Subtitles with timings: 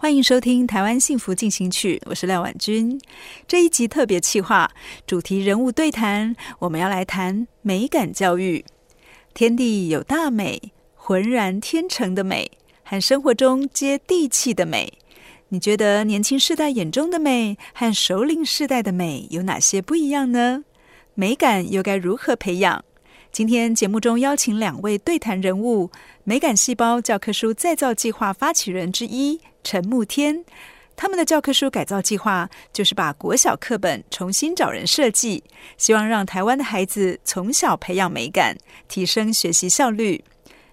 [0.00, 3.00] 欢迎收听《台湾幸福进行曲》，我是廖婉君。
[3.48, 4.70] 这一集特别企划，
[5.08, 8.64] 主题人物对谈，我们要来谈美感教育。
[9.34, 12.48] 天地有大美，浑然天成的美，
[12.84, 14.92] 和生活中接地气的美。
[15.48, 20.62] 你觉得年轻世代眼中的美和熟龄世代的美有哪些不一样呢？
[21.14, 22.84] 美感又该如何培养？
[23.30, 25.90] 今天节目中邀请两位对谈人物：
[26.24, 30.44] 美感细胞教科书再造计划发起人之一陈慕天。
[30.96, 35.44] 他们的教科书改造计划就是把国小课本重新找人设计，
[35.76, 38.56] 希望让台湾的孩子从小培养美感，
[38.88, 40.24] 提升学习效率。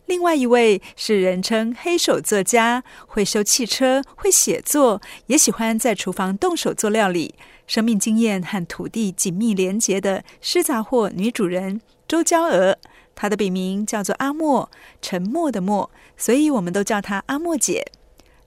[0.08, 7.36] 另外一位是人称黑手作家，会修汽车，会写作，也喜欢在厨房动手做料理，
[7.68, 11.82] 生命经验和土地紧密连结的失杂货女主人。
[12.08, 12.78] 周娇娥，
[13.16, 14.70] 她的笔名叫做阿莫，
[15.02, 17.92] 沉默的默，所以我们都叫她阿莫姐。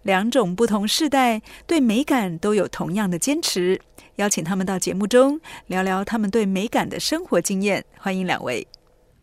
[0.02, 3.80] 两种不同世代对美感都有同样的坚持，
[4.16, 7.84] 邀请他们到节目中聊聊他们对美感的生活经验。
[7.98, 8.66] 欢迎两位，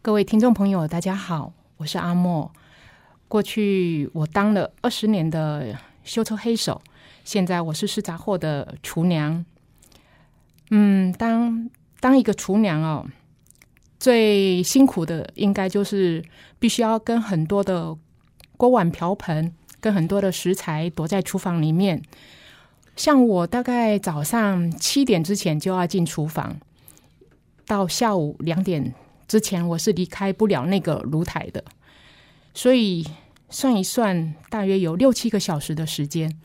[0.02, 2.52] 各位听众朋友，大家好，我是阿莫。
[3.28, 6.82] 过去我当了二十年的修车黑手，
[7.24, 9.44] 现在我是市杂货的厨娘。
[10.70, 11.70] 嗯，当
[12.00, 13.08] 当一个厨娘哦。
[13.98, 16.24] 最辛苦的应该就是
[16.60, 17.96] 必须要跟很多的
[18.58, 22.02] 锅碗瓢盆、跟很多的食材躲在厨房里面。
[22.96, 26.58] 像我大概早上七点之前就要进厨房，
[27.66, 28.94] 到下午两点
[29.28, 31.64] 之前我是离开不了那个炉台的。
[32.54, 33.08] 所以
[33.50, 36.38] 算一算，大约有六七个小时的时间。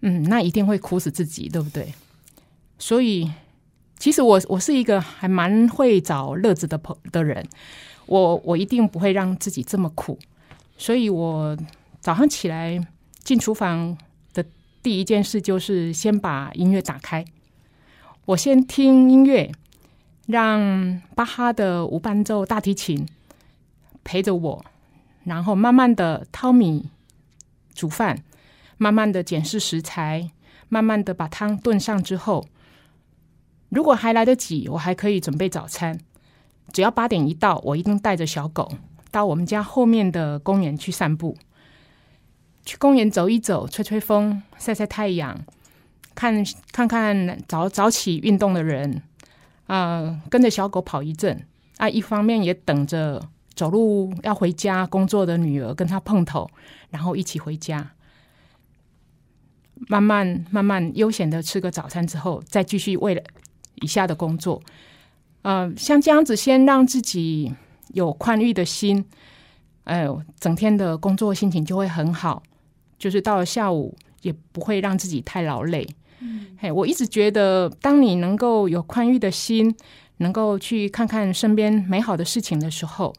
[0.00, 1.92] 嗯，那一定会苦死自己，对不对？
[2.78, 3.30] 所以。
[4.02, 7.46] 其实我我是一个还蛮会找乐子的朋的人，
[8.06, 10.18] 我我一定不会让自己这么苦，
[10.76, 11.56] 所以我
[12.00, 12.84] 早上起来
[13.22, 13.96] 进厨房
[14.34, 14.44] 的
[14.82, 17.24] 第一件事就是先把音乐打开，
[18.24, 19.52] 我先听音乐，
[20.26, 23.06] 让巴哈的无伴奏大提琴
[24.02, 24.64] 陪着我，
[25.22, 26.90] 然后慢慢的淘米
[27.72, 28.24] 煮饭，
[28.78, 30.32] 慢慢的检视食材，
[30.68, 32.44] 慢慢的把汤炖上之后。
[33.72, 35.98] 如果还来得及，我还可以准备早餐。
[36.74, 38.70] 只要八点一到，我一定带着小狗
[39.10, 41.38] 到我们家后面的公园去散步，
[42.66, 45.42] 去公园走一走，吹吹风，晒晒太阳，
[46.14, 49.02] 看看看早早起运动的人，
[49.68, 51.46] 啊、跟着小狗跑一阵
[51.78, 56.50] 啊，一方面也等着走路要回家工作的女儿跟她碰头，
[56.90, 57.92] 然后一起回家。
[59.88, 63.22] 慢慢慢慢悠闲的吃个早餐之后，再继续为了。
[63.76, 64.62] 以下的工作，
[65.42, 67.52] 呃，像这样子，先让自己
[67.94, 69.04] 有宽裕的心，
[69.84, 72.42] 哎呦，整天的工作心情就会很好。
[72.98, 75.84] 就是到了下午，也不会让自己太劳累。
[76.20, 79.74] 嗯，嘿，我一直觉得，当你能够有宽裕的心，
[80.18, 83.12] 能够去看看身边美好的事情的时候，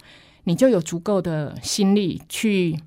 [0.46, 2.80] 你就有足够的心力去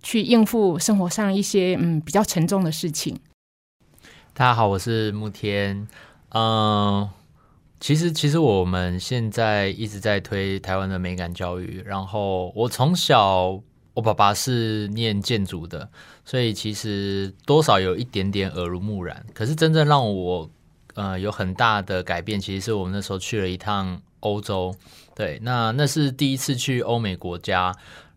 [0.00, 3.18] 去应付生活上一些嗯比较沉重的事情。
[4.32, 5.88] 大家好，我是慕天。
[6.32, 7.08] 嗯、
[7.80, 11.82] 其实其实我们现在一直在推台湾的美感教育。
[11.84, 13.60] 然后我从小，
[13.94, 15.88] 我爸爸是念建筑的，
[16.24, 19.26] 所以其实多少有一点点耳濡目染。
[19.34, 20.48] 可是真正让我
[20.94, 24.74] 呃有很大的改变，其实是我们那时候去了一趟欧洲。
[25.14, 27.74] 对，那那是第一次去欧美国家，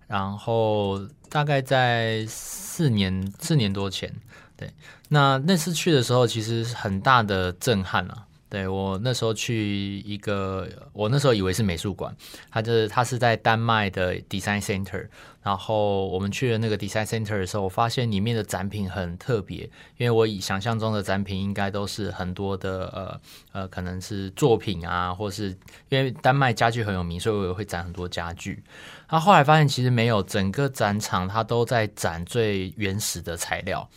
[0.08, 4.14] 然后大概在四年四年多前。
[4.56, 4.70] 对，
[5.14, 8.26] 那那次去的时候，其实很大的震撼啊！
[8.50, 12.16] 对，我那时候去一个，我那时候以为是美术馆，
[12.52, 15.08] 它就是它是在丹麦的 Design Center。
[15.44, 23.22] 然后我们去了那个 Design Center 的时候，我发现里面的展品很特别，因为我以想象中的展品应该都是很多的呃
[23.52, 25.50] 呃，可能是作品啊，或是
[25.90, 28.64] 因为丹麦家具很有名，所以我也会展很多家具。
[29.10, 33.90] 然后后来发现其实没有，整个展场它都在展最原始的材料。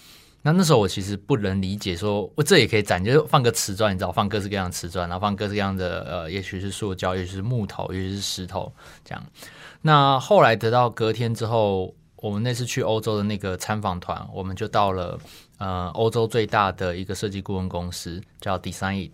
[0.46, 8.72] 那那时候我其实不能理解说，说我这也可以展，就是放个瓷砖，你知道，放各式各样的瓷砖，然后放各式各样的呃，也许是塑胶，也许是木头，也许是石头
[9.04, 9.20] 这样。
[9.82, 15.18] 那后来得到隔天之后，我们那次去欧洲的那个参访团，我们就到了
[15.58, 19.10] 呃欧洲最大的一个设计顾问公司，叫 Designit，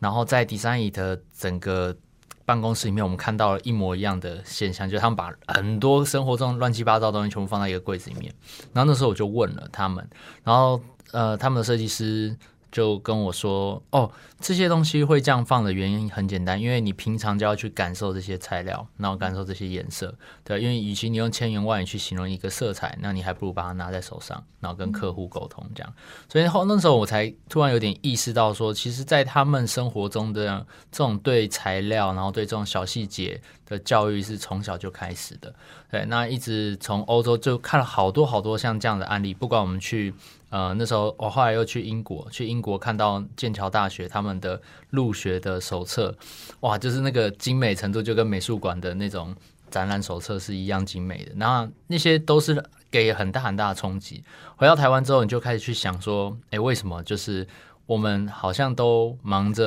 [0.00, 1.96] 然后在 Designit 的整个。
[2.44, 8.32] 办公室里面，我们看到了一模一样的现象，就是他们把很多生活中乱七八糟的东西全部放在一个柜子里面。
[8.72, 10.06] 然后那时候我就问了他们，
[10.44, 10.80] 然后
[11.12, 12.36] 呃，他们的设计师。
[12.72, 14.10] 就跟我说哦，
[14.40, 25.94] 这些东西会这样放的原因很简单，因为你平常就要去感受这些材料，然后感受这些颜色，对，因为与其你用千言万语去形容一个色彩，那你还不如把它拿在手上，然后跟客户沟通这样。
[26.30, 35.54] 所以后那时候我才突然有点意识到说，其实，在他们生活中的这种对材料，然后对这种小细节的教育是从小就开始的。
[35.90, 40.14] 对，那一直从欧洲就看了好多好多像这样的案例，不管我们去。
[40.52, 44.60] 呃，那时候我后来又去英国，去英国看到剑桥大学他们的
[44.90, 46.14] 入学的手册，
[46.60, 49.34] 哇，就是那个精美程度就跟美术馆的那种
[49.70, 51.32] 展览手册是一样精美的。
[51.36, 54.22] 然后那些都是给很大很大的冲击。
[54.54, 57.48] 回到台湾之后，你就开始去想说，哎，为什么就是
[57.86, 59.64] 我们好像都忙着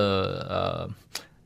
[0.48, 0.90] 呃。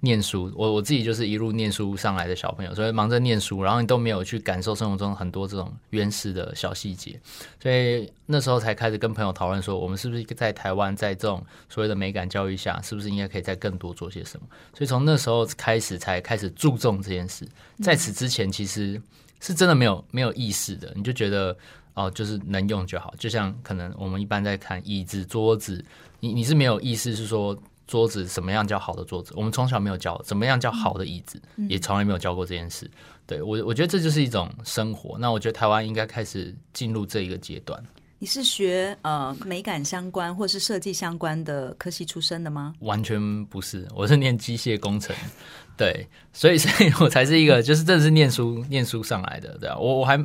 [0.02, 7.20] 念书，我我自己就是一路念书上来的小朋友，所以忙着念书，然后你都没有去感受生活中很多这种原始的小细节，
[7.62, 14.48] 所以那时候才开始跟朋友讨论说，我们是不是在台湾，在这种所谓的美感教育下，是不是应该可以再更多做些什么？
[14.74, 17.46] 所以从那时候开始才开始注重这件事，
[17.84, 19.02] 在此之前其实
[19.42, 21.54] 是真的没有没有意识的，你就觉得
[21.94, 25.84] 哦，就是能用就好，就像可能我们一般在看椅子、桌子，
[26.22, 27.62] 你你是没有意识是说。
[27.90, 29.34] 桌子什么样叫好的桌子？
[29.36, 32.90] 我们从小没有教，怎么样叫好的椅子，嗯、也从来没有教过这件事。
[33.26, 35.18] 对我，我觉得这就是一种生活。
[35.18, 37.84] 那我觉得台湾应该开始进入这一个阶段。
[38.20, 42.76] 你是学呃美感相关或是设计相关的科系出身的吗？
[42.82, 45.16] 完全不是，我是念机械工程。
[45.76, 49.58] 对，所以 所以我才是一个就是这是念书念书上来的。
[49.58, 50.16] 对啊，我我还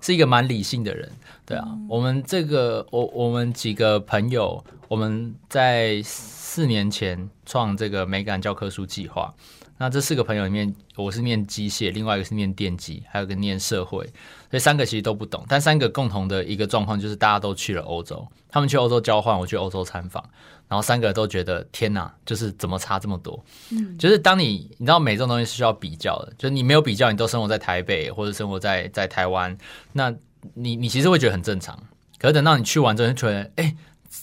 [0.00, 1.10] 是一个蛮理性的人。
[1.44, 6.02] 对啊，嗯、我们这个我我们几个朋友我们在。
[6.50, 9.32] 四年前创这个美感教科书计划，
[9.80, 14.04] 那这四个朋友里面，我是念机械，另外一个是念电机，还有个念社会，
[14.50, 20.22] 所以三个其实都不懂，但三个共同的一个状况就是大家都去了欧洲，他们去欧洲交换，我去欧洲参访，
[20.68, 23.42] 然后三个都觉得天哪，就是怎么差这么多？
[23.70, 29.56] 嗯，就是当你你知道每种东西是需要比较的，就是你没有比较，你都生活在台北或者生活在在台湾，
[29.94, 30.14] 那
[30.52, 31.82] 你你其实会觉得很正常，
[32.18, 33.64] 可是等到你去完之后，就觉得哎。
[33.64, 33.76] 欸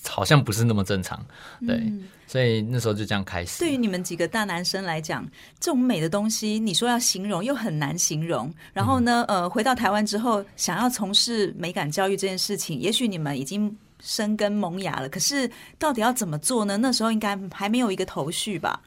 [0.08, 1.26] 好像不是那么正常，
[1.66, 3.60] 对，嗯、所以那时候就这样开始。
[3.60, 5.26] 对于你们几个大男生来讲，
[5.60, 8.54] 这种美的东西，你说要形容又很难形容。
[8.74, 15.08] 然后呢，嗯、呃，回到台湾之后，想要从事美感教育这件事情，也许你们已经生根萌芽了。
[15.08, 16.76] 可是，到底要怎么做呢？
[16.76, 18.82] 那时候应该还没有一个头绪吧？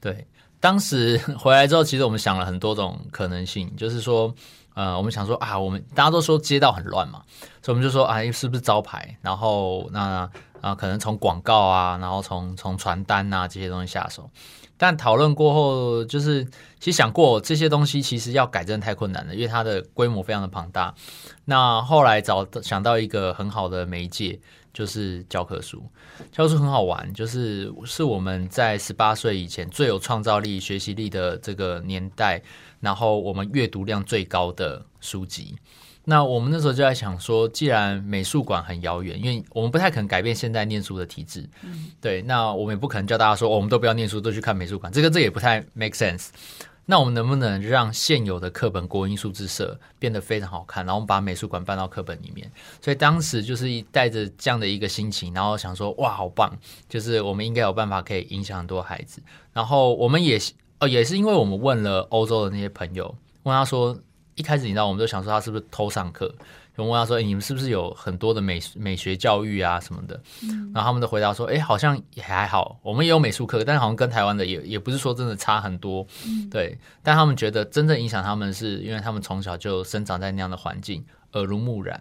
[0.00, 0.24] 对，
[0.60, 4.32] 当时回来之后，其实我们想了很多种可能性，就是说。
[4.78, 7.20] 呃，我们想说啊，我们大家都说街道很乱嘛，
[7.60, 9.18] 所以我们就说，哎，是不是招牌？
[9.22, 10.30] 然后那
[10.60, 14.30] 啊、可能从广告啊，然后从从传单啊这些东西下手。
[14.76, 16.44] 但讨论过后，就是
[16.78, 20.94] 其实想过这些东西其实要改正太困难了，因为它的规模非常的庞大。
[21.44, 24.38] 那后来找想到一个很好的媒介，
[24.72, 25.82] 就是教科书。
[26.30, 32.40] 教科书很好玩，就是是我们在十八岁以前最有创造力、学习力的这个年代。
[32.80, 35.56] 然后我们阅读量最高的书籍，
[36.04, 46.28] 那我们那时候就在想说，既然美术馆很遥远，因为我们不太可能改变现在念书的体制，嗯、对，那我们也不可能叫大家说，哦、我们都不要念书，都去看美术馆，这个这也不太 make sense。
[46.90, 50.86] 那我们能不能让现有的课本国英数字社变得非常好看？
[50.86, 52.50] 然后我们把美术馆搬到课本里面。
[52.80, 56.50] 所以当时就是带着这样的一个心情，然后想说哇，好棒！
[56.88, 59.22] 就是我们应该有办法可以影响很多孩子。
[59.52, 60.38] 然后我们也
[60.78, 63.96] 呃也是因为我们问了欧洲的那些朋友，问他说，
[64.34, 66.34] 一开始你知道我们就想说他是不是偷上课。
[66.76, 76.78] 就问他说：“欸，你们是不是有很多的美美学教育啊什么的？”嗯，然后他们的回答说：“欸，好像也还好，我们也有美术课，但是好像跟台湾的也也不是说真的差很多。”嗯，对。
[77.02, 82.00] 但他们觉得真正影响他们是因为他们从小就生长在那样的环境，耳濡目染。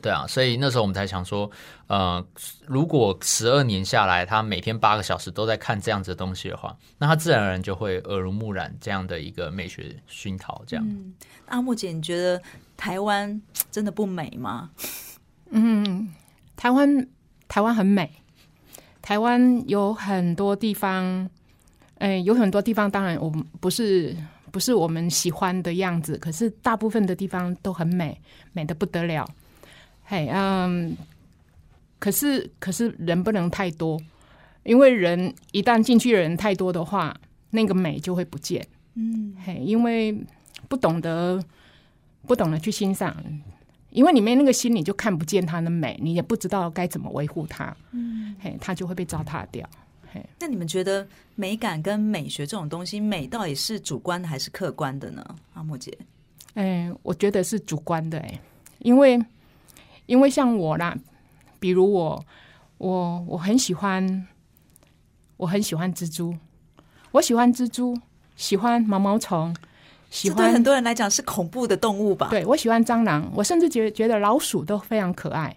[0.00, 1.50] 对啊，所以那时候我们才想说，
[1.86, 2.24] 呃，
[2.66, 10.62] 如果十二年下来，他每天八个小时都在看这样子的东西的话，那他自然而然就会耳濡目染这样的一个美学熏陶。
[10.66, 11.12] 这样，嗯，
[11.46, 12.40] 阿木姐，你觉得
[12.76, 13.40] 台湾
[13.70, 14.70] 真的不美吗？
[15.50, 16.08] 嗯，
[16.56, 17.08] 台湾
[17.48, 18.10] 台湾很美，
[19.00, 21.28] 台湾有很多地方，
[21.98, 24.14] 哎，有很多地方，当然我们不是
[24.50, 28.20] 不是我们喜欢的样子，可是大部分的地方都很美，
[28.52, 29.28] 美的不得了。
[30.10, 30.96] 嘿，嗯，
[31.98, 34.00] 可是可是人不能太多，
[34.62, 37.14] 因为人一旦进去的人太多的话，
[37.50, 38.66] 那个美就会不见。
[38.94, 40.18] 嗯，嘿，因为
[40.66, 41.44] 不懂得
[42.26, 43.14] 不懂得去欣赏，
[43.90, 47.76] 因为你没那个心，你就看不见它的美，你也不知道该怎么维护它。
[47.90, 49.68] 嗯，嘿，它就会被糟蹋掉。
[50.10, 55.22] 嘿，那你们觉得美感跟美学这种东西，美到底是主观的还是客观的呢？
[55.52, 55.92] 阿莫姐，
[56.54, 58.40] 哎，我觉得是主观的，哎，
[58.78, 59.22] 因为。
[60.08, 60.96] 因为像我啦，
[61.60, 62.24] 比如我，
[62.78, 64.26] 我我很喜欢，
[65.36, 66.34] 我很喜欢蜘蛛，
[67.10, 67.94] 我喜欢蜘蛛，
[68.34, 69.54] 喜欢毛毛虫，
[70.08, 72.28] 喜欢对很多人来讲是恐怖的动物吧？
[72.30, 75.54] 对，我喜欢蟑螂，我甚至觉觉得老鼠都非常可爱。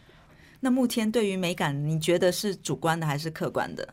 [0.60, 3.88] 那慕天对于美感，你觉得是主观的还是客观的？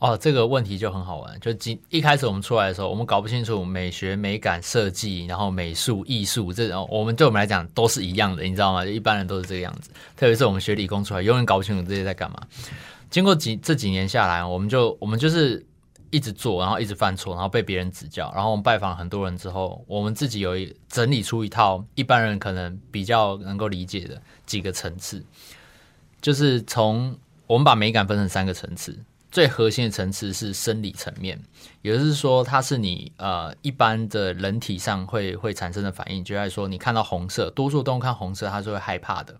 [0.00, 1.38] 哦，这个问题就很好玩。
[1.40, 8.82] 就几一开始我们出来的时候，我们搞不清楚美学、美感、设计，然后美术、艺术这种，我们对我们来讲都是一样的，你知道吗？
[8.82, 9.90] 就一般人都是这个样子。
[10.16, 12.40] 特别是我们学理工出来，永远搞不清楚这些在干嘛。
[13.10, 15.62] 经过几这几年下来，我们就我们就是
[16.08, 18.32] 一直做，然后一直犯错，然后被别人指教。
[18.34, 25.22] 然后我们拜访很多人之后，我们自己有一整理出一套一般人可能比较能够理解的几个层次，
[26.22, 27.14] 就是从
[27.46, 28.98] 我们把美感分成三个层次。
[29.30, 31.40] 最核心的层次是生理层面，
[31.82, 39.34] 也就是说，它是你呃一般的人体上会会产生的反应，就在说你看到红色，多数动物看红色它是会害怕的。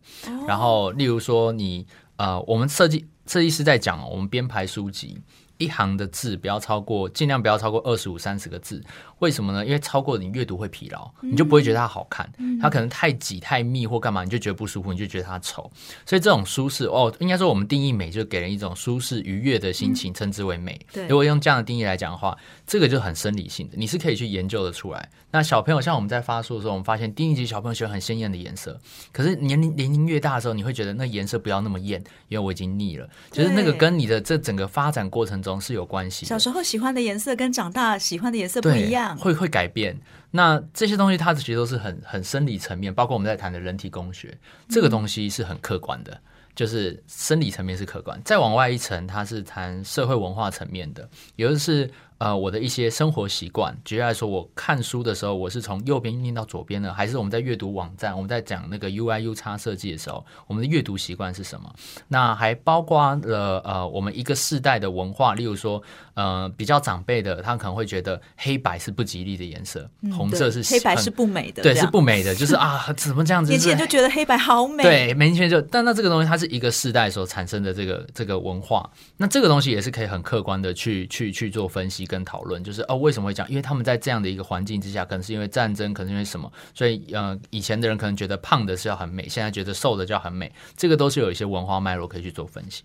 [0.46, 5.20] 然后，例如说你呃，我们设计设计师在讲，我们编排书籍。
[5.58, 8.82] 一行的字不要超过，尽量不要超过二十五、三十个字。
[9.20, 9.64] 为什么呢？
[9.64, 12.30] 因为超过你阅读会疲劳，你就不会觉得它好看。
[12.38, 15.70] 嗯、它可能太挤、太密或干嘛，你就觉得不舒服，你就觉得它丑。
[16.04, 20.78] 所以这种舒适哦，应该说我们定义美，就给人一种舒适、愉悦的心情，称之为美。
[20.92, 22.36] 对，如果用这样的定义来讲的话，
[22.66, 25.08] 这个就很生理性的，你是可以去研究的出来。
[25.32, 28.80] 那小朋友像我们在发书的时候，我们发现低年级小朋友喜欢很鲜艳的颜色，
[29.12, 33.08] 可是年龄年龄越大的时候，你会觉得那颜色不要那么艳，因为我已经腻了。
[33.30, 36.26] 就是那个跟你的这整个发展过程中是有关系。
[36.26, 39.98] 小时候喜欢的颜色跟长大喜欢的颜色不一样，会会改变。
[40.30, 44.36] 那这些东西它其实都是很很生理层面，包括我们在谈的人体工学，
[44.68, 46.20] 这个东西是很客观的，
[46.54, 48.20] 就是生理层面是客观。
[48.24, 51.90] 再往外一层，它是谈社会文化层面的，也就是。
[52.20, 61.74] 呃，我的一些生活习惯，举例来说，我看书的时候，我是从右边念到左边呢，还是我们在阅读网站，我们在讲那个 UI U 叉设计的时候，我们的阅读习惯是什么？
[62.08, 73.48] 那还包括了呃，我们一个世代的文化，例如说，呃，比较长辈的，他可能会觉得黑白是不吉利的颜色，嗯、红色是黑白是不美的，对，是不美的，就是啊， 怎么这样子？
[73.52, 82.82] 年轻人就觉得黑白好美，对，年轻人就，但那这个东西它是一个世代所产生的这个这个文化，那这个东西也是可以很客观的去去去做分析跟讨论，就是。
[82.88, 83.48] 哦，为什么会讲？
[83.48, 86.52] 因为他们在这样的一个环境之下，可能是因为战争，可能因为什么？
[86.74, 90.52] 所以，呃，以前的人可能觉得胖的是要很美，现在觉得瘦的就要很美。
[90.76, 92.84] 这个都是有一些文化脉络可以去做分析。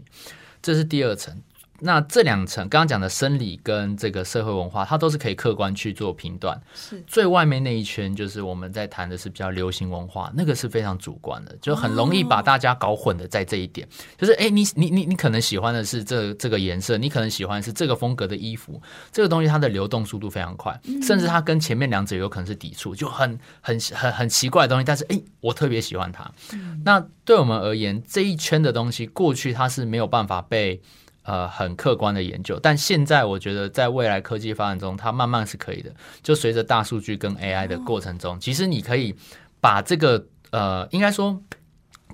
[0.61, 1.35] 这是第二层。
[1.81, 6.59] 那这两层刚刚讲的生理跟这个社会文化，它都是可以客观去做评断。
[6.73, 13.25] 是最外面那一圈，就是我们在谈的是比较流行文化，那个是非常主观的，就很容易把大家搞混的。
[13.35, 24.85] 在这一点，哦、就是哎，你你你你可能喜欢的是这这个颜色，你可能喜欢的是这个风格的衣服，这个东西它的流动速度非常快，嗯、甚至它跟前面两者有可能是抵触，就很很很很奇怪的东西。
[24.85, 26.31] 但是哎，我特别喜欢它。
[26.53, 30.81] 嗯、那对我们而言，这一圈的东西，过去它是没有办法被。
[31.25, 35.91] 呃，很客观的研究，但现在我觉得，在未来科技发展中，它慢慢是可以的。
[36.21, 39.15] 就随着大数据跟 AI 的过程中，其实你可以
[39.59, 41.41] 把这个呃，应该说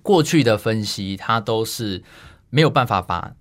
[0.01, 2.01] 过去的分析，它都是
[2.49, 3.33] 没有办法把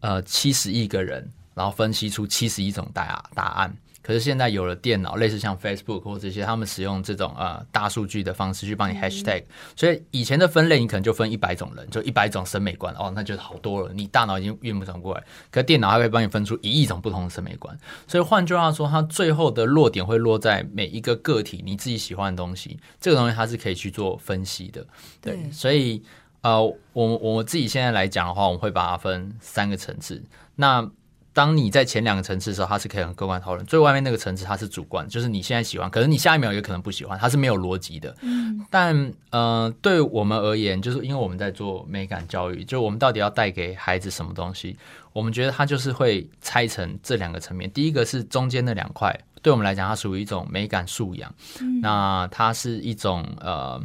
[0.00, 3.76] 呃七十亿个人，然后分析出七十一种答答案。
[4.08, 9.44] 可是现在有了电脑，类似像 Facebook 或这些，他们使用这种呃大数据的方式去帮你 Hashtag，
[9.76, 15.22] 所以以前的分类你可能就分一百种人，就一百种审美观哦，那就好多了，你大脑已经运不转过来。
[15.50, 24.86] 可是电脑还可以帮你分出一亿种不同的审美观，所以换句话说，它最后的落点会落在每一个个体你自己喜欢的东西，这个东西它是可以去做分析的。
[25.20, 26.02] 对，对所以
[26.40, 26.62] 呃，
[26.94, 30.24] 我我自己现在来讲的话，我们会把它分三个层次。
[30.56, 30.90] 那
[31.38, 38.12] 当你在前两个层次的时候，它是可以很客观讨论；最外面那个层次，它是主观，就是你现在喜欢，可是你下一秒也可能不喜欢，它是没有逻辑的。
[38.22, 44.76] 嗯，但呃，对我们而言，就是因为我们在做美感教育，就我们到底要带给孩子什么东西？
[45.12, 47.70] 我们觉得它就是会拆成这两个层面。
[47.70, 51.32] 第一个是中间那两块，对我们来讲，它属于一种美感素养。
[51.60, 53.80] 嗯，那它是一种呃。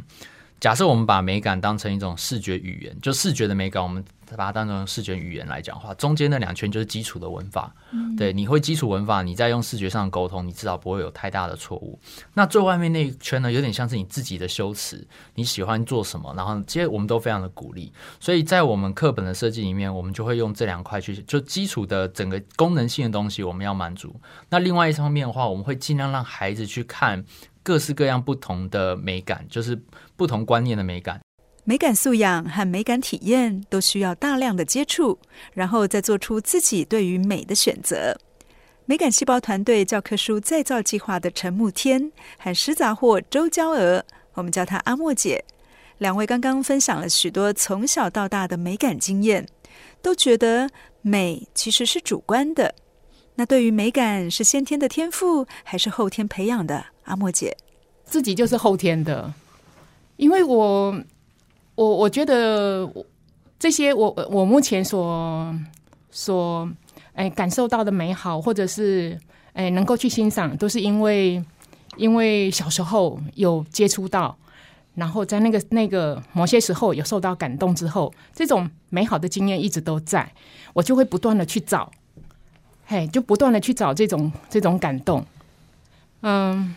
[0.60, 4.02] 假设我们把美感当成一种视觉语言，就视觉的美感，我们
[4.36, 7.74] 把它当成视觉语言来讲话，中间那两圈就是基础的文法。
[7.92, 11.98] 嗯、对，你会基础文法，你再用视觉上沟通，你至少不会有太大的错误。
[12.32, 17.92] 那最外面那一圈呢，有点像是你自己的修辞，你喜欢做什么，然后这些我们都非常的鼓励。
[18.18, 24.14] 所以在我们课本的设计里面，我们就会用这两块去，就基础的整个功能性的东西我们要满足。
[24.48, 27.24] 那另外一方面的话，我们会尽量让孩子去看。
[27.66, 29.80] 各式各样不同的美感，就是
[30.16, 31.18] 不同观念的美感。
[31.66, 35.18] 美感素养和美感体验都需要大量的接触，
[35.54, 38.14] 然后再做出自己对于美的选择。
[38.84, 44.04] 美感细胞团队教科书再造计划的陈慕天和食杂货周娇娥，
[44.34, 45.42] 我们叫她阿莫姐，
[45.96, 49.48] 两位刚刚分享了许多从小到大的美感经验，
[50.02, 50.68] 都觉得
[51.00, 52.74] 美其实是主观的。
[53.36, 56.84] 那对于美感是先天的天赋还是后天培养的？
[57.04, 57.56] 阿莫姐
[58.04, 59.32] 自己就是后天的，
[60.18, 61.02] 因为我
[61.74, 62.88] 我我觉得
[63.58, 65.54] 这些我我目前所
[66.10, 66.68] 所
[67.14, 69.18] 哎感受到的美好，或者是
[69.52, 71.42] 哎能够去欣赏，都是因为
[71.96, 74.36] 因为小时候有接触到，
[74.94, 80.32] 然后在那个那个某些时候有受到感动之后，这种美好的经验一直都在，
[80.72, 81.90] 我就会不断的去找。
[82.86, 85.24] 嘿，就不断的去找这种这种感动，
[86.20, 86.76] 嗯，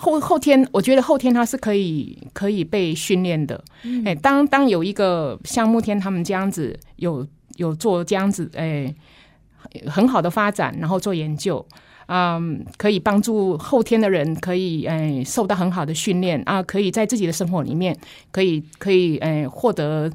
[0.00, 3.56] 后后天我觉得后天他是可以可以被训练的，
[4.04, 8.94] 哎、嗯，当当有一个像慕天他们这样子有有做这样子哎
[9.88, 11.66] 很好的发展，然后做研究，
[12.06, 17.96] 嗯，可以帮助后天的人可以哎受到很好的训练啊，可以在自己的生活里面
[18.30, 20.08] 可以可以哎获得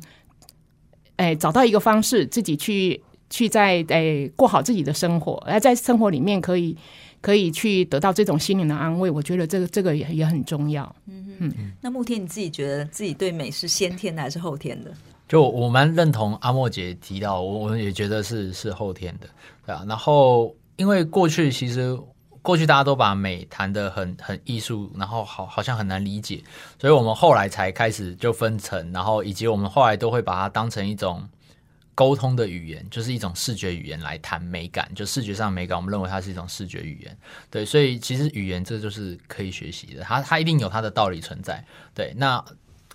[1.17, 3.03] 哎找到一个方式自己去。
[3.29, 6.77] 去在诶过好自己的生活，而在生活里面可以
[7.23, 10.93] 可以去得到这种心灵的安慰，我觉得这个这个也也很重要。
[11.07, 14.91] 嗯嗯，那慕天你自己觉得自己对美是先天的还是后天的？
[15.25, 19.27] 就我蛮认同阿莫姐提到，我我也觉得是是后天的，
[19.65, 19.85] 对啊。
[19.87, 21.97] 然后因为过去其实
[22.41, 26.43] 过去大家都把美谈得很很艺术，然后好好像很难理解，
[26.77, 31.23] 所以我们后来才开始就分层，然后以及我们后来都会把它当成一种。
[31.95, 37.17] 沟通的语言就是一种视觉语言来谈美感，就视觉上美感，我们认为它是一种视觉语言。
[37.51, 41.63] 对，所以其实语言这就是可以学习的，它它一定有它的道理存在。
[41.93, 42.43] 对，那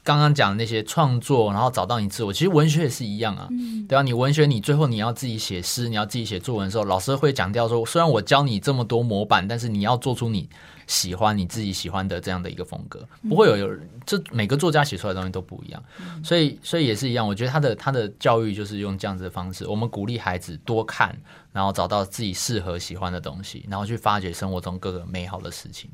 [0.08, 3.46] 刚刚讲的那些创作，然后找到你自我，其实文学也是一样啊。
[3.50, 10.48] 嗯，对啊，你文学你最后你要自己写诗，你要自己写作文的时候，老师会强调说，虽然我教你这么多模板，但是你要做出你。
[10.88, 15.84] 喜欢你自己喜欢的这样的一个风格，不会有有这每个作家写出来的东西都不一样，
[16.24, 17.28] 所以所以也是一样。
[17.28, 21.14] 我觉得他的他的教育就是用这样子的方式，我们鼓励孩子多看，
[21.52, 25.90] 然后找到自己适合喜欢的东西，然后去发掘生活中各个美好的事情。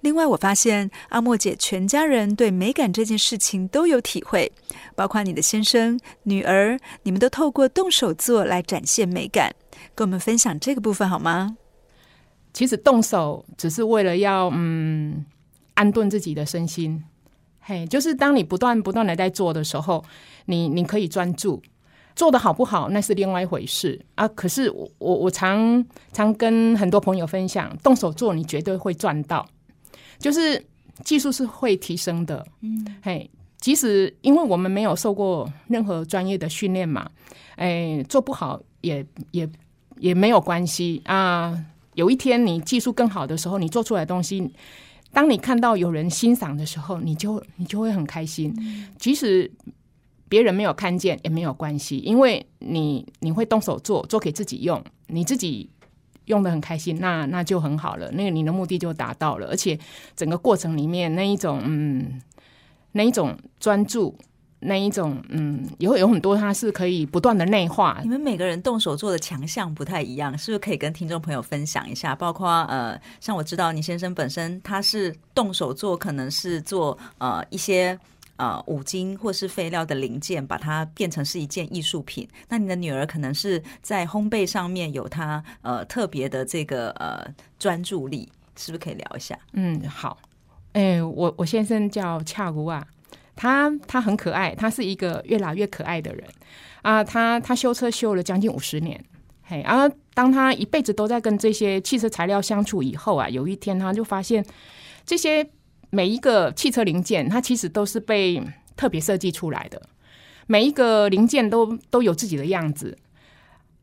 [0.00, 4.50] 另外，我发现阿莫姐全家人对美感这件事情都有体会，
[4.94, 9.54] 包括你的先生、女儿，你们都透过动手做来展现美感，
[9.94, 11.56] 跟我们分享这个部分好吗？
[12.52, 15.24] 其实动手只是为了要嗯
[15.74, 17.04] 安顿自己的身心，
[17.60, 20.04] 嘿，就是当你不断不断的在做的时候，
[20.46, 21.62] 你你可以专注，
[22.16, 24.26] 做得好不好那是另外一回事啊。
[24.28, 29.46] 可是我我我常常跟很多朋友分享，动手做你绝对会赚到，
[30.20, 30.64] 就是
[31.02, 33.28] 技术是会提升的，嗯，嘿，
[33.58, 37.10] 即使因为我们没有受过任何专业的训练嘛，
[37.56, 39.48] 哎，做不好也也
[39.96, 41.58] 也没有关系啊。
[41.94, 44.48] 有一天你技术更好的时候，你做出来的东西，
[45.12, 48.54] 当你看到有人欣赏的时候，你就你就会很开心。
[48.98, 49.50] 即使
[50.28, 55.68] 别人没有看见也没有关系，因为你你会动手做，做给自己用，你自己
[56.26, 59.78] 用的很开心，那那就很好了，那个你的目的就达到了，而且
[60.14, 62.20] 整个过程里面那一种嗯，
[62.92, 64.16] 那一种专注。
[64.62, 67.98] 那一种，嗯，有有很多，它是可以不断的内化。
[68.02, 72.14] 你们每个人动手做的强项不太一样，是不是可以跟听众朋友分享一下？
[72.14, 77.98] 包括呃，像我知道你先生本身他是动手做，可能是做呃一些
[78.40, 82.26] 呃五金或是废料的零件，把它变成是一件艺术品。
[82.48, 87.22] 那你的女儿可能是在烘焙上面有她呃特别的这个呃
[87.58, 88.26] 专注力，
[88.56, 89.38] 是不是可以聊一下？
[89.52, 90.18] 嗯，好。
[90.72, 92.86] 哎、我我先生叫恰古啊。
[93.36, 96.22] 他他很可爱，他是一个越来越可爱的人
[96.82, 97.02] 啊！
[97.02, 99.02] 他他修车修了将近五十年，
[99.42, 99.88] 嘿啊！
[100.12, 104.44] 当他一辈子都在跟这些汽车材料相处以后啊，有一天他就发现，
[105.06, 105.48] 这些
[105.90, 108.42] 每一个汽车零件，它其实都是被
[108.76, 109.82] 特别设计出来的，
[110.46, 112.96] 每一个零件都都有自己的样子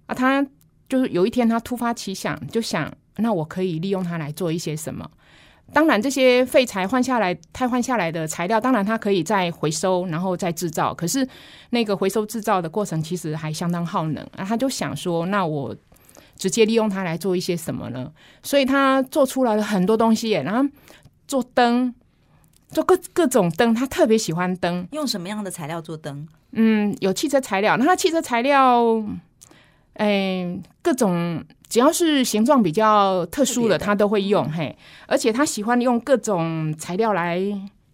[0.08, 0.16] 啊！
[0.16, 0.46] 他
[0.90, 5.10] 就是有一天他突发奇想，就想，那我可以利用它来做一些什么？
[5.74, 10.94] 当然，这些废材换下来、汰换下来的材料，当然它可以再回收，然后再制造。
[10.94, 11.28] 可是
[11.72, 14.46] 那个回收制造的过程其实还相当耗能啊。
[14.46, 15.76] 他就想说，那我
[16.38, 18.10] 直接利用它来做一些什么呢？
[18.42, 20.70] 所以他做出来了很多东西，然后
[21.28, 21.94] 做灯，
[22.70, 23.74] 做各各种灯。
[23.74, 26.28] 他特别喜欢灯，用什么样的材料做灯？
[26.52, 27.76] 嗯，有汽车材料。
[27.78, 29.04] 那他汽车材料，
[29.94, 31.44] 哎，各种。
[31.70, 34.74] 只要是形状比较特殊的，他都会用嘿，
[35.06, 37.42] 而且他喜欢用各种材料来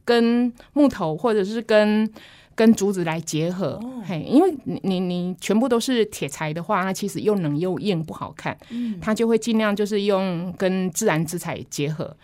[0.05, 2.07] 跟木头或者是跟
[2.53, 12.15] 跟竹子来结合嘿，因为你你你全部都是铁材的话，它其实又冷又硬不好看，嗯他就会尽量就是用跟自然之材结合。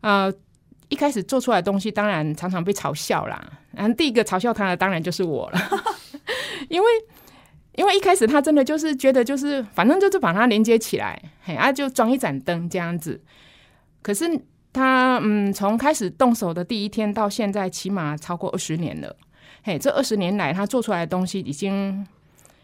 [0.00, 0.32] 呃，
[0.94, 5.58] 一开始做出来的东西当然常常被嘲笑啦，然后第一个嘲笑他的当然就是我了，
[6.70, 6.86] 因为。
[7.76, 13.20] 因为一开始他真的就是觉得就是反正就是把它连接起来，嘿啊就装一盏灯这样子。
[14.00, 14.24] 可是
[14.72, 19.16] 他嗯从开始动手的第一天到现在，起码超过二十年了。
[19.64, 22.06] 嘿，这二十年来他做出来的东西已经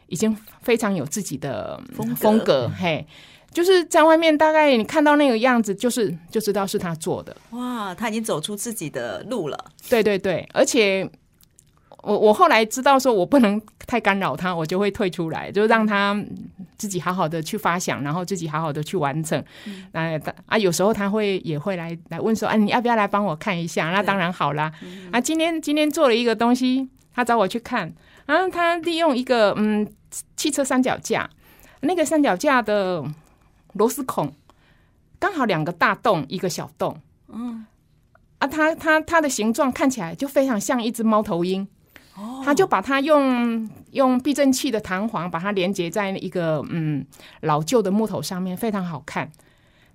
[0.07, 2.69] 已经非常有自己的风格，风格。
[2.79, 3.05] 嘿，
[3.53, 7.37] 就是在外面大概你看到那个样子，就是就知道是他做的。
[7.51, 9.65] 哇，他已经走出自己的路了。
[9.89, 11.11] 对对对，而且。
[12.03, 16.19] 我我后来知道说，我不能太干扰他，我就会退出来，就让他
[16.79, 19.45] 自己好好的去发想，然后自己好好的去完成。
[19.93, 23.91] 那、嗯、啊，有时候他会也会来来问说，啊，你要不要来帮我看一下？
[23.91, 24.73] 那当然好啦。
[25.13, 27.93] 啊，今天今天做了一个东西，他找我去看，
[28.25, 29.87] 然后他利用一个嗯
[30.37, 31.29] 汽车三脚架，
[31.81, 33.05] 那个三脚架的
[33.73, 34.33] 螺丝孔
[35.19, 37.01] 刚好两个大洞，一个小洞。
[37.29, 37.67] 嗯，
[38.39, 41.67] 啊，它它它的形状看起来就非常像一只猫头鹰。
[42.17, 47.07] 哦他就把它用用避震器的弹簧把它连接在一个嗯
[47.43, 49.31] 老旧的木头上面，非常好看。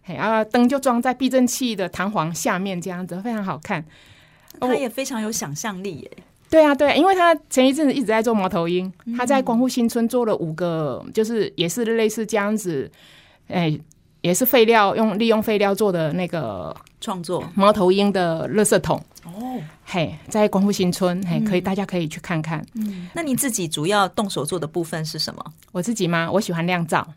[0.02, 3.86] 嘿，啊，灯就装在避震器的弹簧下面，这样子非常好看。
[4.60, 6.12] 他也非常有想象力耶。
[6.50, 12.90] 对啊，对啊，因为他前一阵子一直在做猫头鹰，他在光复新村做了五个，就是也是类似这样子，
[13.48, 13.80] 哎。
[14.22, 22.66] 也是废料用利用废料做的那个创作猫头鹰的垃圾桶哦，嘿，在光复新村嘿，可以大家可以去看看。
[22.74, 25.46] 嗯，那你自己主要动手做的部分是什么？
[25.72, 26.28] 我自己吗？
[26.32, 27.08] 我喜欢酿造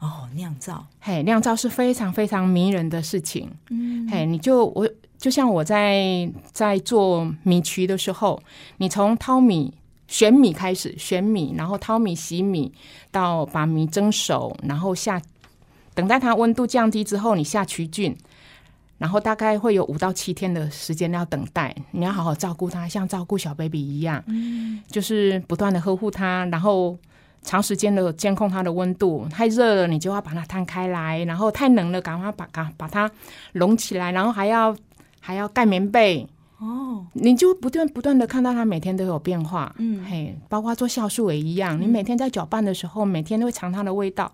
[0.00, 3.48] 哦，酿造嘿，酿造是非常非常迷人的事情。
[3.70, 8.42] 嗯，嘿，你就我就像我在在做米曲的时候，
[8.76, 9.72] 你从淘米
[10.08, 12.72] 选米开始选米，然后淘米洗米，
[13.12, 15.22] 到把米蒸熟，然后下。
[15.96, 18.14] 等待它温度降低之后，你下曲菌，
[18.98, 21.74] 然后大概会有五到七天的时间要等待。
[21.90, 26.94] 你要好好照顾它，像照顾小 baby 一样，嗯，就是不断的呵护它，然后
[27.40, 29.26] 长时间的监控它的温度。
[29.30, 33.10] 太热了，你就要把它摊开来；然后太冷了，赶快把它把它
[33.52, 34.76] 笼起来，然后还要
[35.18, 36.28] 还要盖棉被。
[36.58, 39.74] 哦，你就不断不断的看到它每天都有变化。
[39.78, 44.30] 嗯，嘿，包括做酵素也一样，你每天在搅拌的时候，每天都会尝它的味道。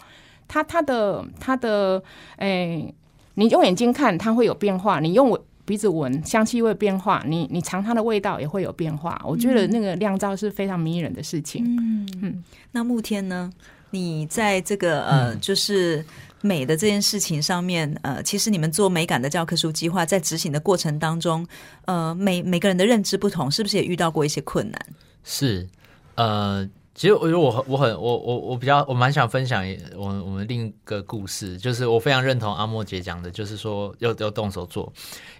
[0.53, 2.03] 它它的它的，
[2.37, 2.95] 诶、欸，
[3.37, 9.19] 你用眼睛看它会有变化，你用鼻子闻香气会变化，你你尝它的味道也会有变化。
[9.25, 11.65] 我觉得那个酿造是非常迷人的事情。
[11.65, 13.51] 嗯嗯，那慕天呢？
[13.89, 16.05] 你在这个呃，就是
[16.43, 21.47] 美的这件事情上面，呃，其实你们做美感的教科书计划在执行的过程当中，
[21.87, 24.79] 呃，每每个人的认知不同，是不是也遇到过一些困难？
[25.25, 25.67] 是，
[26.17, 26.69] 呃。
[27.03, 34.85] 其实我觉得我我很我我我比较我蛮想分享我我们另一个故事，就是我非常认同阿莫姐讲的，就是说要要动手做，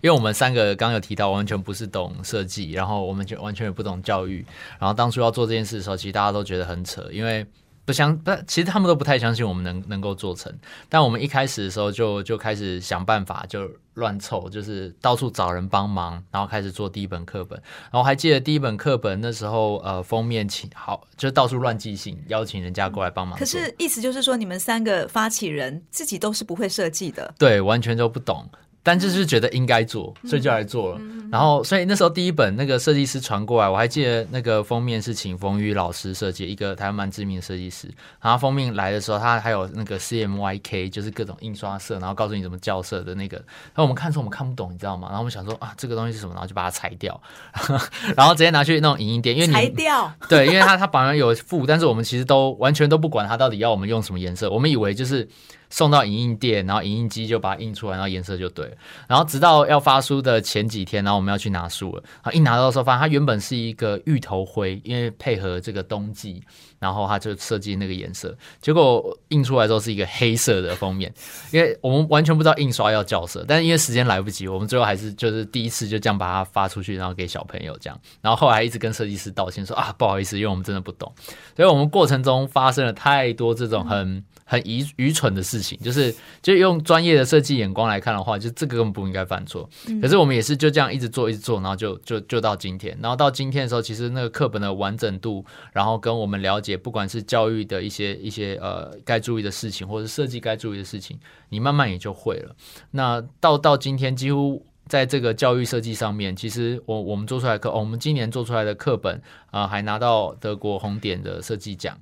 [0.01, 4.45] 因为我们三个刚刚有提到完全不是懂设计，然后我们就完全也不懂教育，
[4.81, 7.47] 然后当初要做这件事的时候，其实大家都觉得很扯，因为
[7.85, 10.53] 不相不，其实他们都不太相信我们能能够做成。
[10.89, 17.61] 但我们一开始的时候就就开始想办法，就乱凑，就是到处找人帮忙，然后开始做第一本课本。
[17.91, 23.39] 然后还记得第一本课本那时候，呃，封面请好，就到处乱寄信，邀请人家过来帮忙。
[23.39, 28.49] 可是意思就是说，你们三个发起人自己都是不会设计的，对，完全都不懂。
[28.83, 30.99] 但就是觉得应该做，所以就来做了。
[31.01, 37.89] 嗯、然后，所以那时候第一本那个设计师传过来，我还记得那个封面是请冯玉老师设计，一个台湾蛮知名的设计师。
[38.21, 43.37] 然后封面来的时候，他还有那个 CMYK，就是各种印刷色，然后告诉你怎么校色的那个。
[43.37, 45.07] 然后我们看的时候我们看不懂，你知道吗？
[45.09, 46.33] 然后我们想说啊，这个东西是什么？
[46.35, 47.21] 然后就把它裁掉，
[48.17, 50.13] 然后直接拿去那种影印店，因为你裁掉。
[50.29, 55.29] 对，因为他他本来有附，但是我们其实都完全都不管他到底要我们用什么颜色，我们以为就是。
[55.73, 58.73] 送到影印店，然后影印机就把它印出来，然后颜色就对了。
[59.09, 62.03] 然后直到要发书的前几天，然后我们要去拿书了。
[62.23, 66.43] 然后一拿到的时候，发现它原本是一个芋头灰，因为配合这个冬季，
[66.79, 68.37] 然后它就设计那个颜色。
[68.61, 71.11] 结果印出来之后是一个黑色的封面，
[71.51, 77.99] 因为我们完全不知道印刷要校色，但是因为时间来不及，我们最后还是就是第一次就这样把它发出去，然后给小朋友这样。
[78.21, 81.11] 然后后来一直跟设计师道歉说啊，不好意思，因为我们真的不懂。
[81.57, 84.23] 所以我们过程中发生了太多这种很。
[84.45, 89.67] 嗯很愚愚蠢的事情，就是就用专业的设计眼光来看的话，就这个根本不应该犯错。
[90.01, 92.99] 可是我们也是就这样一直做，一直做，然后就就就到今天。
[93.01, 102.55] 然后到今天的时候，其实那个课本的完整度，然后跟我们了解，不管是教育的一些一些呃该注意的事情，或者设计该注意的事情，你慢慢也就会了。
[102.91, 109.17] 那到到今天，几乎在这个教育设计上面，其实我我们做出来课，哦，我们今年做出来的课本
[109.51, 111.97] 啊，呃，还拿到德国红点的设计奖。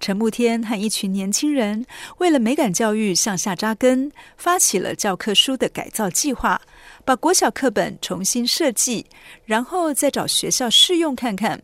[0.00, 1.84] 陈慕天和一群年轻人
[2.16, 6.58] 为了美感教育向下扎根，发起了教科书的改造计划，
[7.04, 9.04] 把国小课本重新设计，
[9.44, 11.62] 然后再找学校试用看看。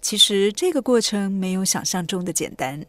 [0.00, 2.84] 其实这个过程没有想象中的简单。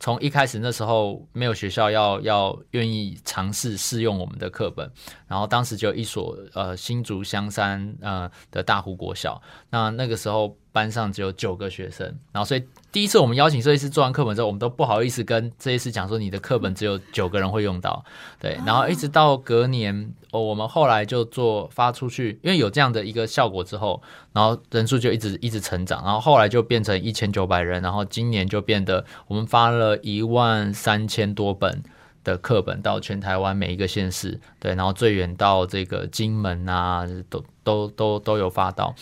[0.00, 4.88] 从一开始那时候，没有学校要要愿意尝试试用我们的课本，
[5.26, 10.54] 然后当时就一所呃新竹香山呃的大湖国小，那那个时候。
[10.70, 12.62] 班上只有九个学生，然后所以
[12.98, 18.04] 第一次我们邀请设计师做完课本之后，我们都不好意思跟设计师讲说，你的课本只有九个人会用到，
[18.40, 31.80] 对，然后一直到隔年哦，我们后来就做发出去，因为有这样的一个效果之后，然后人数就一直一直成长，然后后来就变成一千九百人，然后今年就变得我们发了一万三千多本。
[32.24, 38.94] 的课本到全台湾每一个县市，对，然后最远到这个金门啊，都都都都有发到，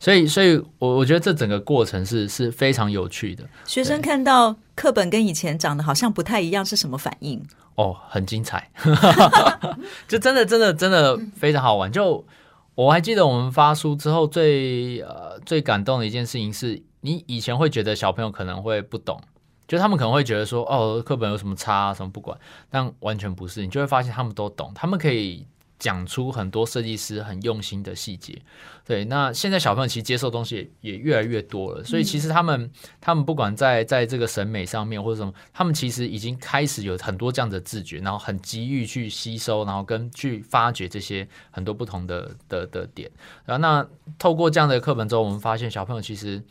[0.00, 3.44] 所以，所以我我觉得这整个过程是是非常有趣的。
[3.66, 7.44] 学生看到课本跟以前长得好像不太一样，是什么反应？
[7.74, 8.70] 哦，很精彩，
[10.06, 11.90] 就真的真的真的非常好玩。
[11.90, 12.24] 就
[12.74, 19.20] 我还记得我们发书之后最呃最感动的一件事情是，你以前会觉得小朋友可能会不懂。
[19.72, 25.46] 就他们可能会觉得说，哦，课本有什么差啊，什么不管，但完全不是，你就会发现他们都懂，他们可以
[25.78, 28.38] 讲出很多设计师很用心的细节。
[28.84, 43.10] 对，那现在小朋友其实接受东西也越来越多了，所以其实他们他们不管在在这个审美上面或者什么，他们其实已经开始有很多这样的自觉，然后很急于去吸收，然后跟去发掘这些很多不同的的的点。
[43.46, 46.42] 然后那透过这样的课本之后，我们发现小朋友其实。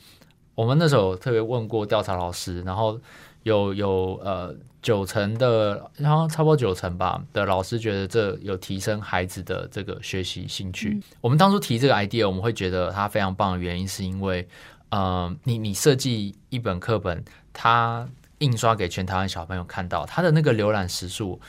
[0.61, 2.99] 我们那时候特别问过调查老师，然后
[3.41, 10.89] 有有呃九成的，然后差不多九成吧的老师觉得这有提升孩子的这个学习兴趣。
[10.89, 14.47] 嗯、我们当初提这个 idea，我们会觉得它非常棒的原因，是因为
[14.89, 21.41] 呃，你你设计一本课本，它印刷给全台湾小朋友看到，它的那个浏览时数。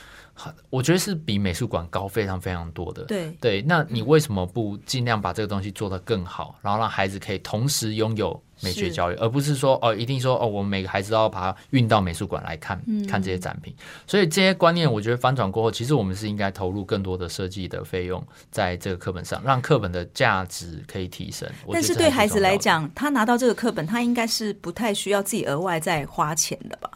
[0.71, 3.03] 我觉得是比美术馆高非常非常多的。
[3.03, 13.73] 对对，那你为什么不尽量把这个东西做得更好，然后让孩子可以同时拥有美学教育，而不是说哦，一定说哦，我们每个孩子都要把它运到美术馆来看、嗯、看这些展品。
[14.07, 21.49] 所以这些观念，我觉得翻转过后，其实我们是应该投入更多的设计的费用在这个课本上，让课本的价值可以提升。
[21.71, 26.89] 但是对孩子来讲，他拿到这个课本，他应该是不太需要自己额外再花钱的吧？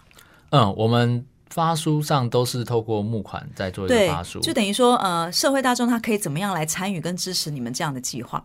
[0.51, 1.25] 嗯，我们。
[1.49, 8.43] 发书上都是透过募款在做一个发书，就等于说，呃，社会大众他可以怎么样来参与跟支持你们这样的计划？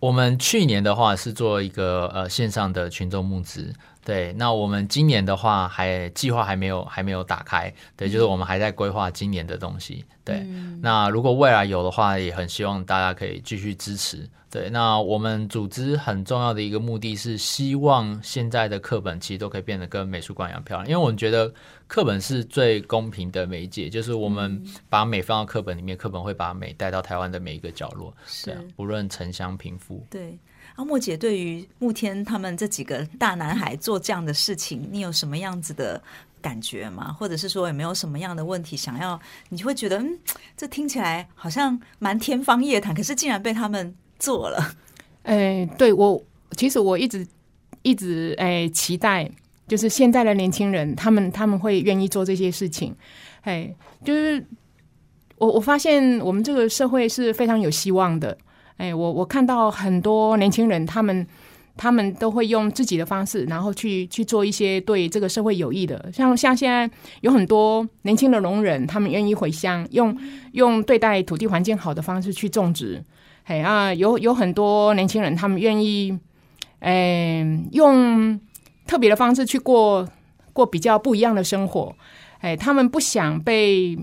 [0.00, 3.72] 我们去年的话是做一个呃线上的群众募资，
[4.04, 14.28] 对，那我们今年的话还计划还没有还没有打开，对，就是我们还在规划今年的东西，对，嗯、那如果未来有的话，也很希望大家可以继续支持。
[14.50, 21.52] 对，那我们组织很重要的一个目的是希望现在的课本其实都可以变得跟美术馆一样漂亮，因为我们觉得
[21.86, 30.04] 课本是最公平的媒介，就是我们把美放到课本里面，课本会把美带到台湾的每一个角落，是，无论城乡贫富。
[30.10, 30.38] 对。
[30.76, 36.00] 阿莫姐对于慕天他们这几个大男孩做这样的事情，你有什么样子的
[36.40, 37.12] 感觉吗？
[37.12, 39.20] 或者是说有没有什么样的问题想要？
[39.48, 40.16] 你会觉得嗯，
[40.56, 44.72] 这听起来好像蛮天方夜谭，可是竟然被他们做了。
[45.22, 47.26] 哎，对我其实我一直
[47.82, 49.30] 一直哎期待，
[49.66, 52.94] 就是现在的年轻人他们他们会愿意做这些事情。
[53.42, 54.44] 哎，就是
[55.36, 58.36] 我我发现我们这个社会是非常有希望的。
[58.76, 61.26] 哎，我我看到很多年轻人他们。
[61.80, 70.12] 他们都会用自己的方式，然后去去做一些对这个社会有益的，像像现在有很多年轻的农人，他们愿意回乡，用
[70.54, 73.00] 用对待土地环境好的方式去种植。
[73.48, 76.18] 嘿啊，有有很多年轻人，他们愿意，
[76.80, 78.38] 诶、哎，用
[78.86, 80.06] 特别的方式去过
[80.52, 81.96] 过比较不一样的生活。
[82.40, 83.98] 哎，他们不想被。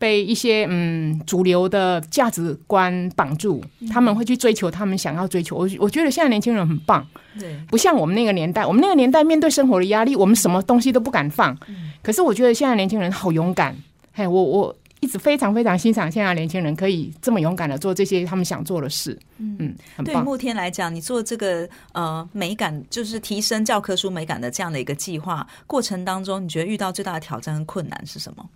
[0.00, 5.56] 被一些嗯主流的价值观绑住，他们会去追求他们想要追求。
[5.56, 7.04] 我我觉得现在年轻人很棒，
[7.36, 8.64] 对，不像我们那个年代。
[8.64, 11.58] 我们那个年代面对生活的压力，我们什么东西都不敢放。
[12.00, 13.76] 可是我觉得现在年轻人好勇敢，
[14.12, 19.18] 嘿，我我一直非常非常欣赏现在年轻人可以这么勇敢的做这些他们想做的事。
[19.38, 20.14] 嗯，很棒。
[20.14, 28.48] 对慕天来讲，你做这个呃美感，就是提升教科书美感的这样的一个计划过程当中，你觉得遇到最大的挑战和困难是什么？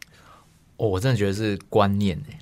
[0.78, 2.36] 哦，我真的觉得是观念诶，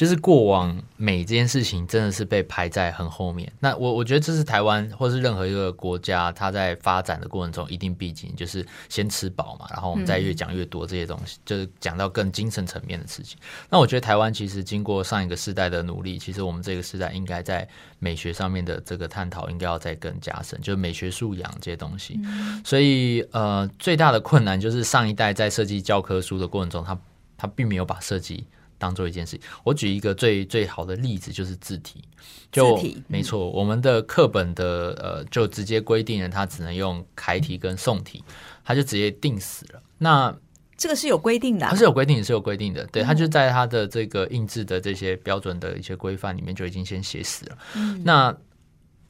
[0.00, 3.52] 就是过往美这件事情真的是被排在很后面。
[3.60, 13.36] 那我我觉得这是台湾或是任何一个国家，它在发展的过程中一定必经，就是先吃饱嘛，然后我们再越讲越多这些东西，嗯、就是讲到更精神层面的事情。
[13.68, 22.18] 那我觉得台湾其实经过上一个世代的努力，其实我们这个时代应该在美学上面的这个探讨应该要再更加深，就是美学素养这些东西。
[22.24, 26.98] 嗯、所以呃，最大的困难就是上一代在设计教科书的过程中，他
[27.36, 28.46] 他并没有把设计
[28.80, 29.46] 当做一件事情。
[29.62, 32.02] 我举一个最最好的例子，就是字体。
[32.50, 38.24] 就字体，嗯、没错，我们的课本的呃，就直接规定了，它只能用楷体跟宋体，
[38.64, 39.80] 它就直接定死了。
[39.98, 40.36] 那
[40.76, 42.84] 这个是有规定的、啊，它是有规定，是有规定的。
[42.86, 47.58] 对，它就在它的这个印制的这些标准的一些规范里面就已经先写死了。
[47.76, 48.36] 嗯、那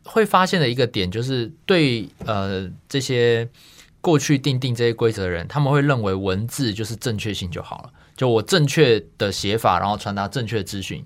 [0.04, 3.48] 会发现的一个点就是对，对呃这些
[4.02, 7.92] 过去定定这些规则的人，他们会认为文字就是正确性就好了。
[8.20, 11.02] 就我正确的写法，然后传达正确的资讯。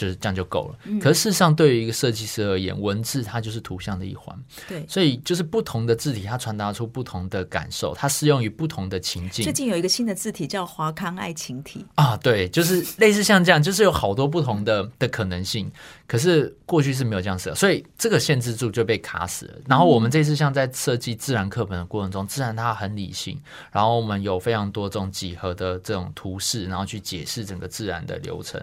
[0.00, 0.98] 就是这样就够了。
[0.98, 4.34] 可是事实上，对于一个设计师而言，文字它就是图像的一环。
[4.66, 9.44] 对，所以就是不同的字体，它传达出不同的感受，它适用于不同的情境。
[9.44, 15.70] 最近有一个新的字体叫华康爱情体啊，对，就是类似像这样，就是有好多不同的的可能性。
[16.06, 19.58] 可是过去是没有这样子的，所以这个限制住就被卡死了。
[19.66, 23.38] 然后我们这次像在设计自然课本的过程中，自然它很理性，
[23.70, 28.60] 然后我们有非常多这种几何的这种图示，然后去解释整个自然的流程。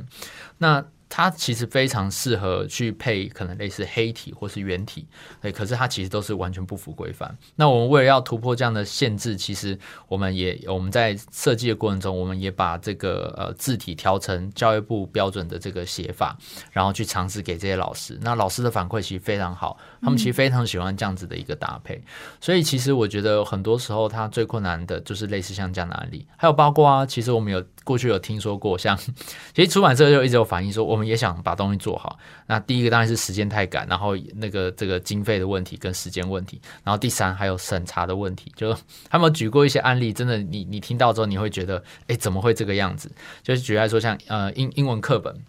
[0.57, 5.07] 那它其实非常适合去配可能类似黑体或是圆体，
[5.41, 7.37] 对，可是它其实都是完全不符规范。
[7.55, 16.37] 那我们为了要突破这样的限制，其实我们也我们在设计的过程中，我们也把这个呃字体调成教育部标准的这个写法，
[16.71, 18.17] 然后去尝试给这些老师。
[18.21, 22.01] 那老师的反馈其实非常好，他们其实非常喜欢这样子的一个搭配。
[22.41, 28.97] 所以其实我觉得很多时候它最困难的就是类似像这样的案例，还有包括啊，其实我们有过去有听说过，像
[29.55, 30.97] 其实出版社就一直有反映说我。
[30.97, 32.17] 们也想把东西做好。
[32.47, 38.51] 那第一个当然是时间太赶，然后那个这个经费的问题跟时间问题，然后第三还有审查的问题。
[38.55, 38.75] 就
[39.07, 43.11] 他们举过一些案例，真的你你听到之后你会觉得，哎，怎么会这个样子？
[43.43, 45.39] 就是举例来说，像呃英英文课本。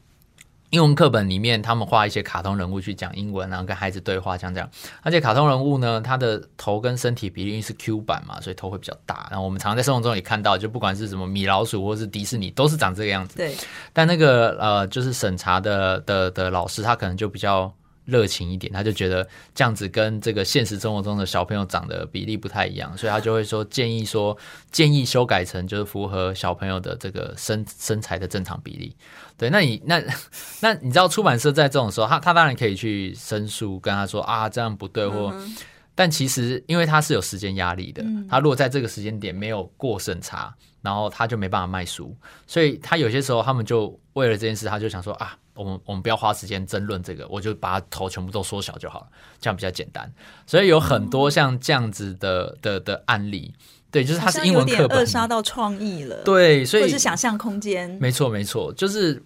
[0.70, 4.68] 英文课本里面，他们画一些卡通人物去讲英文，然后跟孩子对话，像这样。
[5.02, 9.26] 而且卡通人物呢，他的头跟身体比例是 Q 版嘛，所以头会比较大。
[9.30, 13.36] 然后我们常常在生活中也看到，就不管是什么米老鼠或是迪士尼，都是长这个样子。
[13.36, 13.54] 对。
[13.92, 17.72] 但那个呃，就是审查的的的老师，他可能就比较。
[18.08, 24.34] 热情一点，他就觉得这样子跟这个现实生活中的小朋友长得比例不太一样，所以他就会说建议说
[24.72, 28.96] 建议修改成就是符合小朋友的这个身 身材的正常比例。
[29.36, 30.02] 对，那你那
[30.60, 35.54] 那你知道出版社在这种时候，他他当然可以去申诉，跟他说啊这样不对，或、嗯、
[35.94, 42.16] 但其实因为他是有时间压力的，他如果在这个时间点没有过审查，然后他就没办法卖书，
[42.46, 45.36] 所以他有些时候他们就为了这件事，他就想说啊。
[45.58, 49.06] 我们我们不要花时间争论这个，我就把它头全部都缩小就好了，
[49.40, 50.10] 这样比较简单。
[50.46, 53.52] 所以有很多像这样子的的的案例，
[53.90, 59.22] 对，就是它是英文课本，扼杀到创意了，对，所以或是想象空间，没错没错，就是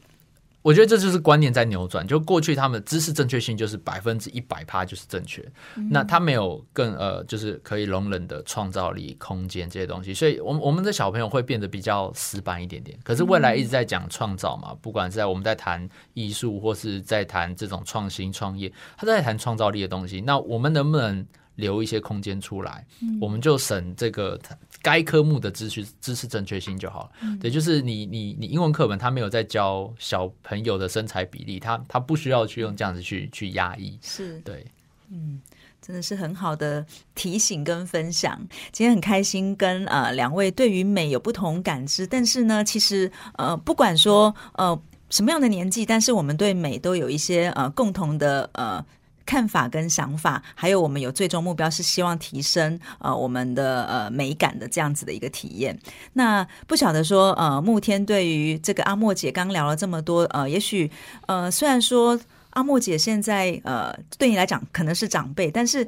[0.62, 5.42] 我觉得这就是观念在扭转，就过去他们的知识正确性就是百分之一百趴就是正确，
[5.76, 12.96] 嗯、那他没有更呃，就是可以容忍的创造力、空间这些东西，所以，我们我们的小朋友会变得比较死板一点点。
[13.02, 22.86] 可是未来一直在讲创造嘛，不管是在我们在谈艺术，或是在谈这种创新创业，他在谈创造力的东西，那我们能不能留一些空间出来？
[23.02, 24.38] 嗯、我们就省这个。
[24.82, 27.10] 该科目的知识知识正确性就好了。
[27.22, 33.96] 嗯、对，就是你你你英文课本他没有在教小朋友的身材比例，他他不需要去用这样子去去压抑。
[34.02, 34.66] 是对，
[35.10, 35.40] 嗯，
[35.80, 38.36] 真的是很好的提醒跟分享。
[38.72, 44.78] 今天很开心跟呃两位对于美有不同感知，但是呢，其实呃不管说呃
[45.10, 48.84] 什么样的年纪，但是我们对美都有一些呃共同的呃。
[49.24, 55.78] 看法跟想法，还有我们有最终目标是希望提升呃我们的呃美感的这样子的一个体验。
[56.12, 60.90] 那不晓得说呃慕天对于这个阿莫姐刚聊了这么多呃，也许
[61.26, 62.18] 呃虽然说
[62.50, 65.86] 阿莫姐现在呃对你来讲可能是长辈，但是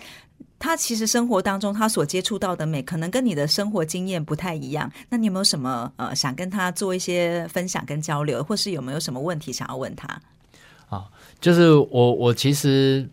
[0.59, 4.91] 她其实生活当中她所接触到的美，可能跟你的生活经验不太一样。
[5.11, 10.09] 那你有没有什么呃想跟她做一些分享跟交流，或是有没有什么问题想要问她？
[10.89, 11.05] 啊，
[11.41, 13.09] 就是我我其实。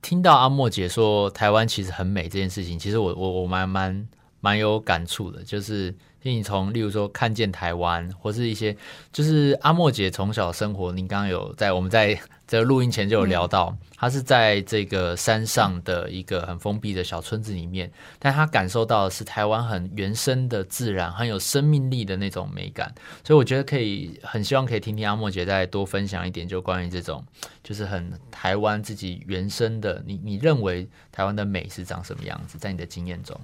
[0.00, 4.08] 听到阿莫姐说台湾其实很美这件事情，其实我我我蛮蛮
[4.40, 5.42] 蛮有感触的。
[5.42, 5.94] 就是
[6.34, 8.76] 你从例如说看见台湾，或是一些
[9.12, 22.94] 就是阿莫姐从小生活，您刚刚有在我们在这录音前就有聊到，她是在这个山上的一个很封闭的小村子里面，但她感受到的是台湾很原生的自然，很有生命力的那种美感。
[23.22, 27.22] 所以我觉得可以很希望可以听听阿莫姐再多分享一点，就关于这种。
[27.62, 32.56] 就是很台湾自己原生的，你你认为台湾的美是长什么样子？
[32.56, 33.38] 在你的经验中，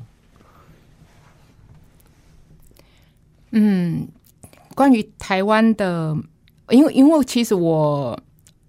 [3.55, 4.09] 嗯，
[4.75, 6.15] 关于台湾的，
[6.71, 8.19] 因为因为其实我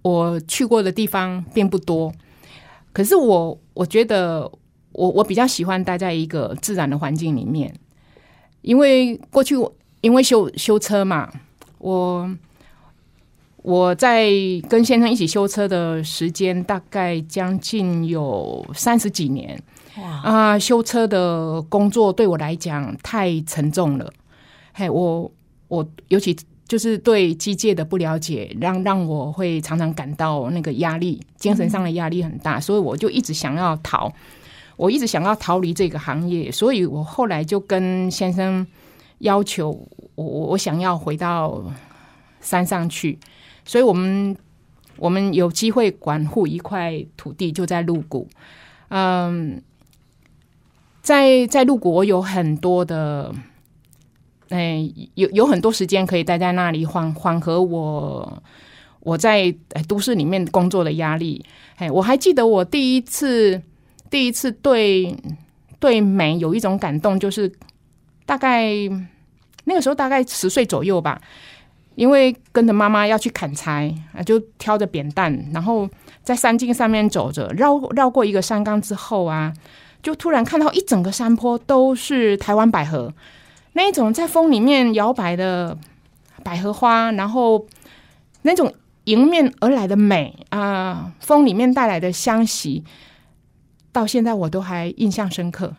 [0.04, 2.14] 我去过的地方并不多，
[2.94, 4.50] 可是我我觉得
[4.92, 7.74] 我我比较喜欢待在一个自然的环境里面，
[8.62, 9.56] 因为过去
[10.02, 11.30] 因为修修车嘛，
[11.80, 12.30] 我。
[13.68, 14.30] 我在
[14.70, 19.60] 跟先生一起修车的时间大概将近有三十几年，
[19.98, 20.60] 哇啊、呃！
[20.60, 24.14] 修车的工作对我来讲太沉重了，
[24.78, 25.32] 嘿，我
[25.69, 26.36] 我尤其
[26.67, 34.11] 就是对机械的不了解，让让我会常常感到那个压力，精神上的压力很大，所以我就一直想要逃，
[34.76, 38.67] 我一直想要逃离这个行业，所以我后来就跟先生
[39.19, 39.69] 要求
[40.15, 41.63] 我我我想要回到
[42.41, 43.17] 山上去。
[43.63, 44.36] 所以我们
[44.97, 48.28] 我们有机会管护一块土地，就在鹿谷。
[48.89, 49.61] 嗯，
[51.01, 53.34] 在在鹿谷，我有很多的，
[54.50, 58.43] 哎，有有很多时间可以待在那里缓缓和我
[59.02, 59.54] 我在
[59.88, 61.43] 都市里面工作的压力。
[61.78, 63.62] 哎，我还记得我第一次
[64.10, 65.16] 第一次对
[65.80, 67.52] 对美有一种感动，就是
[68.26, 68.72] 大概
[69.66, 71.22] 那个时候大概十岁左右吧。
[71.96, 75.89] 因为跟着妈妈要去砍柴啊，就挑着扁担，然后
[76.24, 79.54] 在山径上面走着，绕绕过一个山岗之后啊，
[80.04, 83.14] 就突然看到一整个山坡都是台湾百合，
[83.76, 85.78] 那一种在风里面摇摆的
[86.43, 87.67] 百合花，然后
[88.41, 88.73] 那种
[89.03, 92.84] 迎面而来的美啊，风里面带来的香气，
[93.91, 95.76] 到现在我都还印象深刻。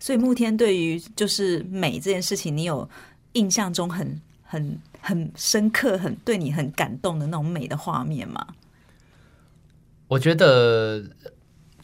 [0.00, 2.88] 所以慕天对于就是美这件事情，你有
[3.34, 4.78] 印象中很很。
[4.98, 8.44] 很深刻，很对你很感动的那种美的画面吗？
[10.08, 11.00] 我觉得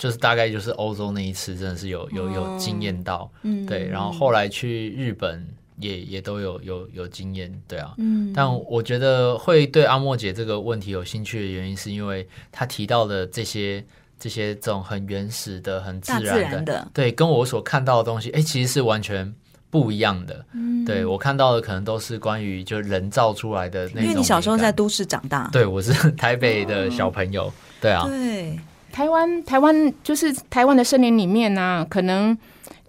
[0.02, 3.86] 就是大概就是欧洲那一次，真的是有有有惊艳到，嗯，对。
[3.86, 5.46] 然后后来去日本
[5.78, 8.32] 也也都有有有经验，对啊，嗯。
[8.34, 13.84] 但我觉得会对阿莫姐这个问题有兴趣的原因，是因为她提到的这些
[14.18, 19.32] 这些这种很原始的、很自然的，然的，对，跟我所看到的东西，哎，其实是完全。
[19.70, 24.02] 不一样的，嗯、对我看到的可能都是关于就人造出来的那种。
[24.02, 28.58] 因为你小时候在都市长大，对，我是 台北的小朋友，哦、对啊，对，
[28.92, 32.36] 台湾台湾就是台湾的森林里面呢、啊，可能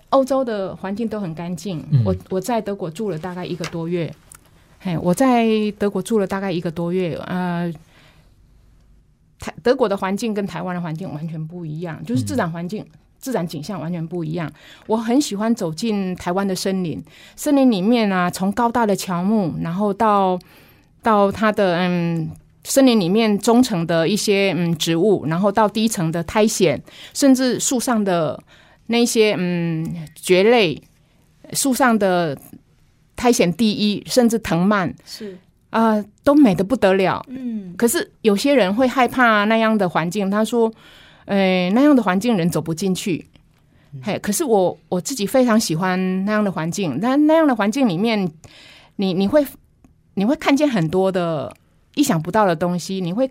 [0.09, 1.83] 欧洲的环境都很干净。
[1.91, 4.13] 嗯、我我在德国住了大概一个多月，
[4.79, 5.47] 嘿，我在
[5.79, 7.73] 德国住了大概一个多月，呃，
[9.39, 12.83] 台德国的环境跟台湾的环境完全不一样，就是自然环境。
[12.83, 14.51] 嗯自然景象完全不一样。
[14.85, 17.01] 我很喜欢走进台湾的森林，
[17.37, 20.37] 森林里面啊，从高大的乔木，然后到
[21.01, 22.29] 到它的嗯，
[22.63, 26.81] 森林里面中层的一些嗯植物，然后到低层的苔藓，
[27.13, 28.41] 甚至树上的
[28.87, 29.85] 那些嗯
[30.15, 30.81] 蕨类，
[31.53, 32.37] 树上的
[33.15, 35.37] 苔藓第一，甚至藤蔓，是
[35.69, 37.23] 啊、呃，都美得不得了。
[37.27, 40.71] 嗯，可是有些人会害怕那样的环境，他说，
[41.25, 43.25] 呃，那样的环境人走不进去。
[44.01, 46.97] 嘿，可是我我自己非常喜欢那样的环境。
[46.99, 48.31] 那那样的环境里面，
[48.95, 49.45] 你你会
[50.15, 51.55] 你会看见很多的
[51.95, 52.99] 意想不到的东西。
[53.01, 53.29] 你会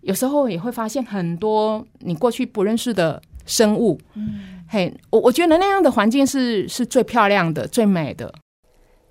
[0.00, 4.00] 有时候也会发现很多你过去不认识的生物。
[4.14, 8.32] 嗯，嘿，我我觉得那样的环境是是最漂亮的、最美的。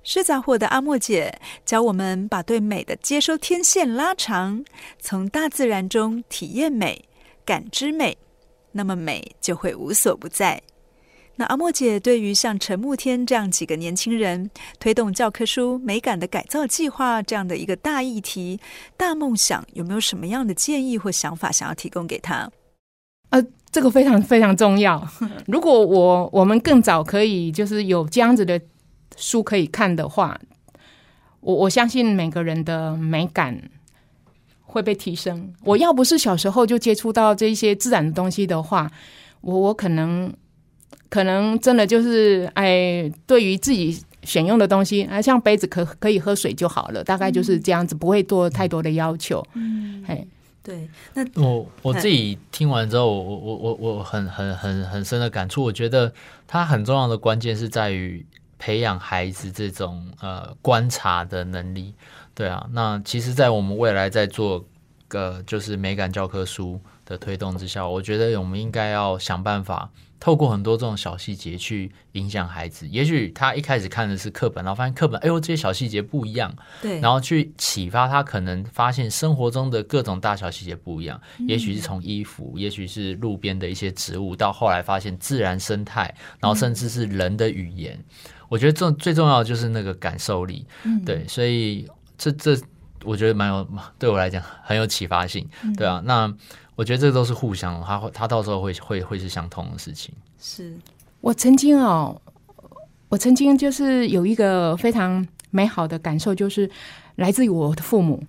[0.04, 4.66] 是杂货的阿莫姐教我们把对美的接收天线拉长，
[5.00, 7.06] 从大自然中体验美、
[7.46, 8.18] 感知美，
[8.72, 10.60] 那么美就会无所不在。
[11.42, 14.48] 那阿莫姐对于像陈慕天这样几个年轻人
[14.80, 18.60] 推动教科书美感的改造计划这样的一个大议题、
[18.96, 22.48] 大梦想，有没有什么样的建议或想法想要提供给他？
[23.32, 25.04] 呃，这个非常非常重要。
[25.48, 28.62] 如果我我们更早可以就是有这样子的
[29.18, 30.40] 书可以看的话，
[31.40, 33.60] 我我相信每个人的美感
[34.62, 35.52] 会被提升。
[35.64, 38.92] 我要不是小时候就接触到这些自然的东西的话，
[39.42, 40.32] 我我可能。
[41.12, 49.46] 可能真的就是哎，对于自己选用的东西，啊，像杯子可可以喝水就好了，大概就是这样子，不会做太多的要求。
[49.56, 50.26] 嗯，哎，
[50.64, 50.88] 对。
[51.14, 55.62] 那我我自己听完之后，我我我我很很很很深的感触。
[55.62, 56.14] 我觉得
[56.48, 58.26] 它很重要的关键是在于
[58.58, 61.94] 培养孩子这种呃观察的能力。
[62.34, 64.64] 对啊，那其实，在我们未来在做
[65.10, 69.90] 个就是美感教科书的推动之下，我觉得我们应该要想办法。
[70.22, 81.20] 透过很多这种小细节去影响孩子，也许他一开始看的是课本，然后发现课本，哎呦，这些小细节不一样，对，然后去启发他，可能发现生活中的各种大小细节不一样。
[81.40, 87.96] 嗯、也许是从衣服，也许是路边的一些植物，到后来发现自然生态，然后甚至是人的语言。
[87.98, 88.06] 嗯、
[88.48, 92.56] 我觉得这最重要的就是那个感受力，嗯、对，所以这这
[93.04, 93.68] 我觉得蛮有，
[93.98, 96.32] 对我来讲很有启发性，嗯、对啊，那。
[96.82, 100.12] 我觉得这都是互相，他会他到时候会会会是相同的事情。
[100.40, 100.76] 是
[101.20, 102.20] 我曾经哦，
[103.08, 106.68] 我曾经就是有一个非常美好的感受，就是
[107.18, 108.24] 来自于我的父母。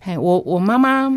[0.00, 1.08] 嘿，我我妈妈，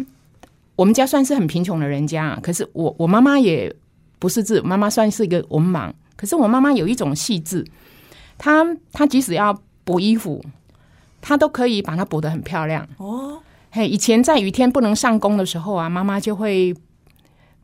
[0.76, 3.76] 我们家算是很贫穷的人家，可是我我妈妈也
[4.20, 7.66] 不是字，妈妈算是一个文盲，可是我妈妈有一种细致，
[8.38, 8.64] 她
[8.94, 10.46] 她即使要补衣服，
[11.20, 13.42] 她都可以把它补得很漂亮哦。
[13.76, 16.74] 嘿，以前在雨天不能上工的时候啊，妈妈就会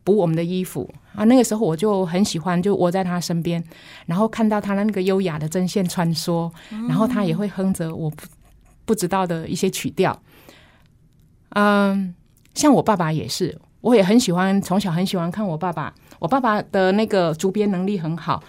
[0.04, 1.24] 补我们的衣服啊。
[1.24, 3.64] 那个时候我就很喜欢，就窝在她身边，
[4.08, 6.52] 然后看到她那个优雅的针线穿梭，
[6.90, 8.28] 然后她也会哼着我不
[8.84, 10.22] 不知道的一些曲调。
[11.52, 12.14] 嗯，
[12.56, 15.94] 像我爸爸也是，我也很喜欢，从小很喜欢看我爸爸。
[16.20, 18.44] 我爸爸的那个竹编能力很好。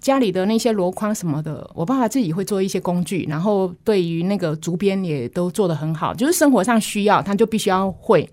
[0.00, 8.28] 家里的那些箩筐什么的，我爸爸自己会做一些工具，然后对于那个竹编也都做得很好，就是生活上需要，他就必须要会。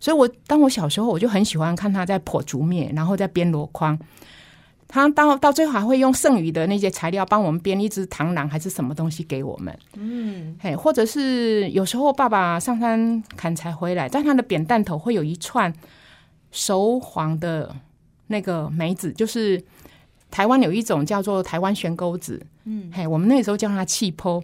[0.00, 3.98] 所以我，我当我小时候，我就很喜欢看他在破竹篾，然后在编箩筐。
[4.88, 9.78] 他到到最后还会用剩余的那些材料帮我们编一只螳螂还是什么东西给我们。
[9.96, 15.72] 嗯，嘿，或者是有时候爸爸上山砍柴回来，在他的扁担头会有一串
[16.50, 17.74] 熟黄的
[18.28, 19.62] 那个梅子，就是。
[20.34, 24.42] 台湾有一种叫做台湾悬钩子，嗯，嘿，我们那时候叫它气泡，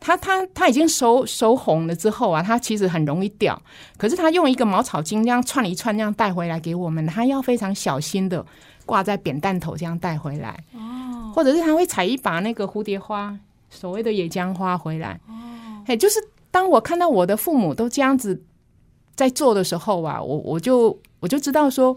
[0.00, 3.60] 它它它已经熟熟红了之后啊，它其实很容易掉。
[3.98, 8.42] 可是它用一个茅草巾这样串一串，这样带回来给我们，它要非常小心的
[8.86, 10.58] 挂在扁担头这样带回来。
[10.72, 13.38] 哦，或者是他会采一把那个蝴蝶花，
[13.68, 15.20] 所谓的野姜花回来。
[15.28, 15.34] 哦，
[15.86, 16.18] 嘿，就是
[16.50, 18.42] 当我看到我的父母都这样子
[19.14, 21.94] 在做的时候啊，我我就我就知道说。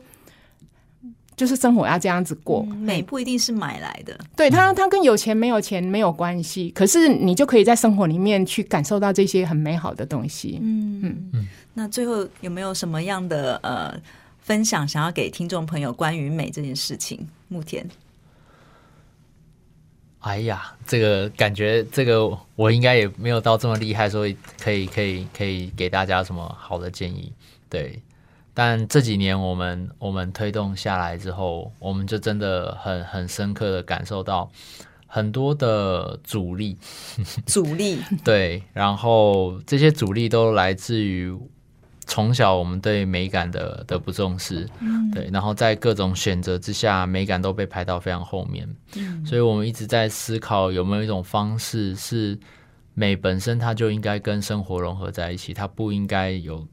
[1.35, 4.17] 就是生活要这样子过，嗯、美不一定是买来的。
[4.37, 10.59] 对他，他跟有钱没有钱没有关系，可是你就可以在生活里面去感受到这些很美好的东西。
[10.61, 11.47] 嗯嗯嗯。
[11.73, 13.93] 那最后有没有什么样的呃
[14.39, 17.27] 分享，想要给听众朋友关于美这件事情？
[17.49, 17.85] 慕田，
[20.19, 27.33] 哎呀，这个感觉，这个我应该也没有到这么厉害，所以可以可以可以给大家什么好的建议？
[27.69, 28.01] 对。
[28.57, 34.49] 但这几年我们我们推动下来之后，我们就真的很很深刻的感受到
[35.05, 36.77] 很多的阻力，
[37.45, 41.37] 阻力对，然后这些阻力都来自于
[42.05, 52.39] 从小我们对美感的的不重视，嗯，对，然后在各种选择之下，美感都被排到非常后面，嗯，所以我们一直在思考有没有一种方式是。
[52.95, 56.65] 美本身它就应该跟生活融合在一起，它不应该有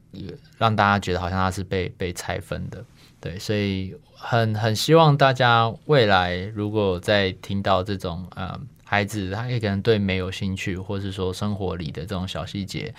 [0.57, 2.83] 让大家觉得好像它是被被拆分的。
[3.19, 12.93] 对，所以很很希望大家未来如果在听到这种呃孩子，他也可能对美有兴趣，或是说生活里的这种小细节，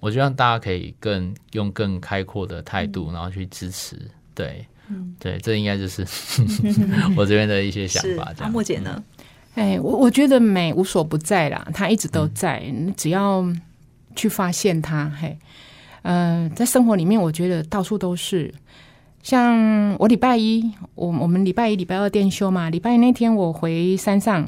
[0.00, 3.96] 我希望大家可以更用更开阔的态度，然后去支持。
[4.34, 6.06] 对，嗯，对，这应该就是
[7.16, 8.32] 我这边的一些想法。
[8.38, 9.02] 阿莫姐呢？
[9.56, 13.42] 哎，我我觉得美无所不在啦，它一直都在，嗯、只要
[14.14, 15.10] 去发现它。
[15.18, 15.36] 嘿，
[16.02, 18.52] 嗯、呃，在生活里面，我觉得到处都是。
[19.22, 20.62] 像我礼拜一，
[20.94, 22.68] 我我们礼拜一、礼拜二店休嘛。
[22.68, 24.46] 礼拜一那天我回山上，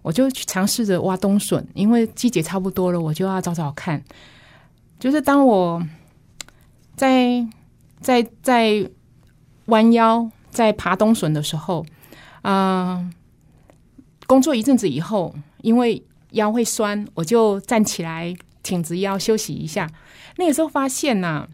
[0.00, 4.02] 我就去尝试着挖冬笋，因为季节差不多了，我就要找找看。
[4.98, 5.86] 就是当我
[6.96, 7.46] 在
[8.00, 8.90] 在在
[9.66, 11.84] 弯腰在爬冬笋的时候，
[12.40, 13.10] 啊、呃，
[14.26, 16.02] 工作一阵子以后，因为
[16.32, 19.90] 腰会酸，我就站起来挺直腰休息一下。
[20.36, 21.48] 那个时候发现呐、啊，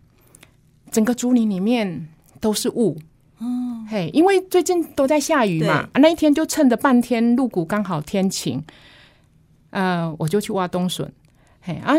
[0.91, 2.09] 整个竹林里面。
[2.43, 2.99] 都是雾，
[3.39, 3.47] 哦，
[3.89, 8.61] 嘿，因为最近都在下雨嘛，啊，那一天就趁着半天入谷刚好天晴，
[9.71, 11.09] 呃，我就去挖冬笋，
[11.61, 11.95] 嘿啊，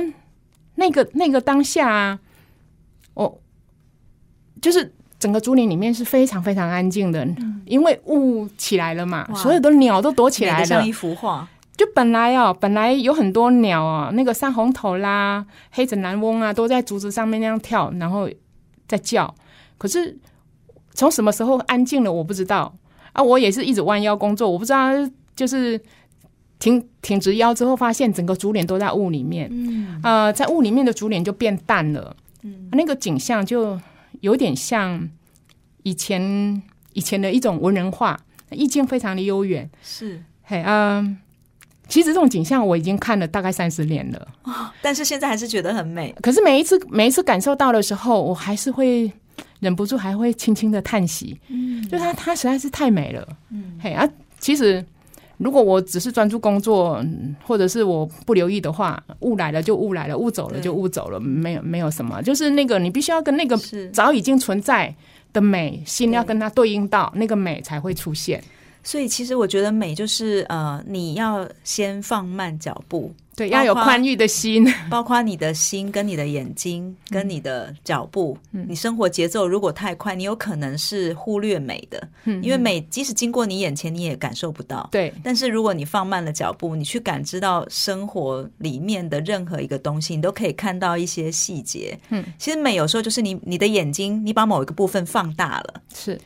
[0.76, 2.20] 那个那个当下啊，
[3.14, 3.42] 我
[4.62, 4.94] 就是
[5.24, 11.48] 整个竹林里面是非常非常安静的，嗯，因为雾起来了嘛，所有的鸟都躲起来了，像一幅画。
[11.78, 18.30] 就本来哦，本来有很多鸟啊，那个山红头啦、黑枕南翁啊，都在竹子上面那样跳，然后
[18.88, 19.34] 在叫，
[19.78, 20.18] 可是。
[20.96, 22.14] 从什么时候安静了？
[22.14, 22.72] 我不知道
[23.14, 23.24] 啊！
[23.24, 24.92] 我也是一直弯腰工作，我不知道，
[25.36, 25.82] 就是
[26.60, 29.50] 挺挺直腰之后，发现整个竹林都在雾里面。
[29.52, 32.16] 嗯，呃，在雾里面的竹林就变淡了。
[32.44, 33.76] 嗯，那个景象就
[34.22, 35.10] 有点像
[35.84, 36.62] 以前
[36.94, 38.20] 以前的一种文人画，
[38.52, 39.70] 意境非常的悠远。
[39.82, 41.18] 是，嘿，嗯、呃，
[41.88, 46.16] 其实这种景象我已经看了大概三十年了，哦，但是现在还是觉得很美。
[46.22, 49.12] 可是每一次每一次感受到的时候，我还是会。
[49.60, 54.06] 忍不住还会轻轻的叹息，嗯，就它它实在是太美了，嗯，嘿啊，
[54.38, 54.86] 其实
[55.38, 57.04] 如果我只是专注工作，
[57.44, 63.58] 或者是我不留意的话，雾来了就雾来了，雾走了就雾走了，没有没有什么，就是那个你必须要跟那个
[63.92, 64.94] 早已经存在
[65.34, 68.44] 的美，心要跟它对应到，那个美才会出现。
[68.84, 73.14] 所以其实我觉得美就是呃，你要先放慢脚步。
[73.36, 78.38] 对，要有宽裕的心， 包括你的心跟你的眼睛跟你的脚步。
[78.52, 82.08] 嗯，你生活节奏如果太快，你有可能是忽略美的。
[82.26, 84.88] 嗯，因为美即使经过你眼前，你也感受不到。
[84.92, 91.98] 对，但是如果你放慢了脚步，你去感知到生活里面的任何一个东西，你都可以看到一些细节。
[92.10, 96.20] 嗯，其实美有时候就是你你的眼睛，你把某一个部分放大了，是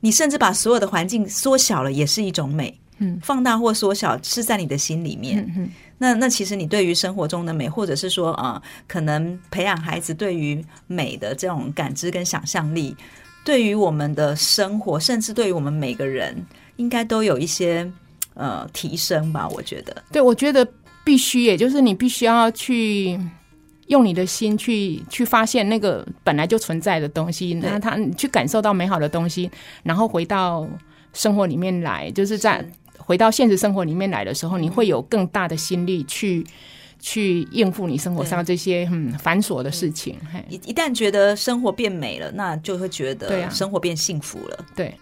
[0.00, 2.78] 你甚至把所有的环境缩小了，也是一种美。
[2.98, 5.44] 嗯，放大或缩小是在你的心里面。
[5.56, 5.70] 嗯
[6.02, 12.96] 那那其实你对于生活中的美，或者是说啊、呃，可能培养孩子对于美的这种感知跟想象力，
[13.44, 16.44] 对于我们的生活，甚至对于我们每个人，
[16.74, 17.88] 应该都有一些
[18.34, 19.48] 呃提升吧？
[19.50, 20.66] 我觉得，对，我觉得
[21.04, 23.16] 必须，也就是你必须要去
[23.86, 29.48] 用你的心去去发现那个本来就存在的东西，那他去感受到美好的东西，
[29.84, 30.66] 然后回到
[31.12, 32.68] 生活里面来，就是在。
[33.04, 36.46] 回到现实生活里面来的时候，你会有更大的心力去
[36.98, 40.16] 去应付你生活上这些很繁琐的事情。
[40.48, 44.64] 一一旦觉得生活变美了，那就会觉得生活变幸福了。
[44.74, 44.98] 对啊，对。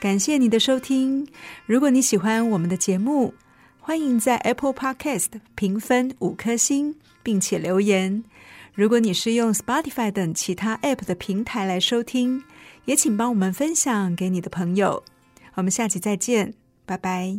[0.00, 1.26] 感谢你的收听。
[1.66, 3.34] 如果你喜欢我们的节目，
[3.80, 5.26] 欢迎在 Apple Podcast
[5.56, 6.94] 评分五颗星。
[7.28, 8.24] 并且留言。
[8.72, 12.42] 如果你是用 Spotify 等其他 App 的平台来收听，
[12.86, 15.04] 也请帮我们分享给你的朋友。
[15.56, 16.54] 我们下期再见，
[16.86, 17.36] 拜拜。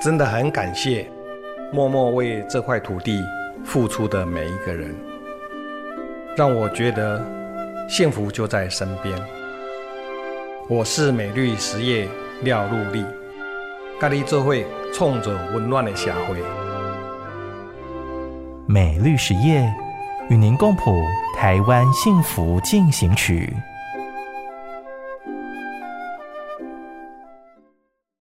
[0.00, 1.10] 真的很感谢
[1.72, 3.20] 默默为这块土地
[3.64, 4.94] 付出的每一个人，
[6.36, 7.20] 让我觉得
[7.88, 9.20] 幸福就在身边。
[10.68, 12.08] 我是美绿实业
[12.44, 13.04] 廖禄立，
[13.98, 14.64] 咖喱做会
[14.94, 16.67] 冲着温暖的社会。
[18.70, 19.74] 美丽实业
[20.28, 21.02] 与您共谱
[21.34, 23.50] 台湾幸福进行曲。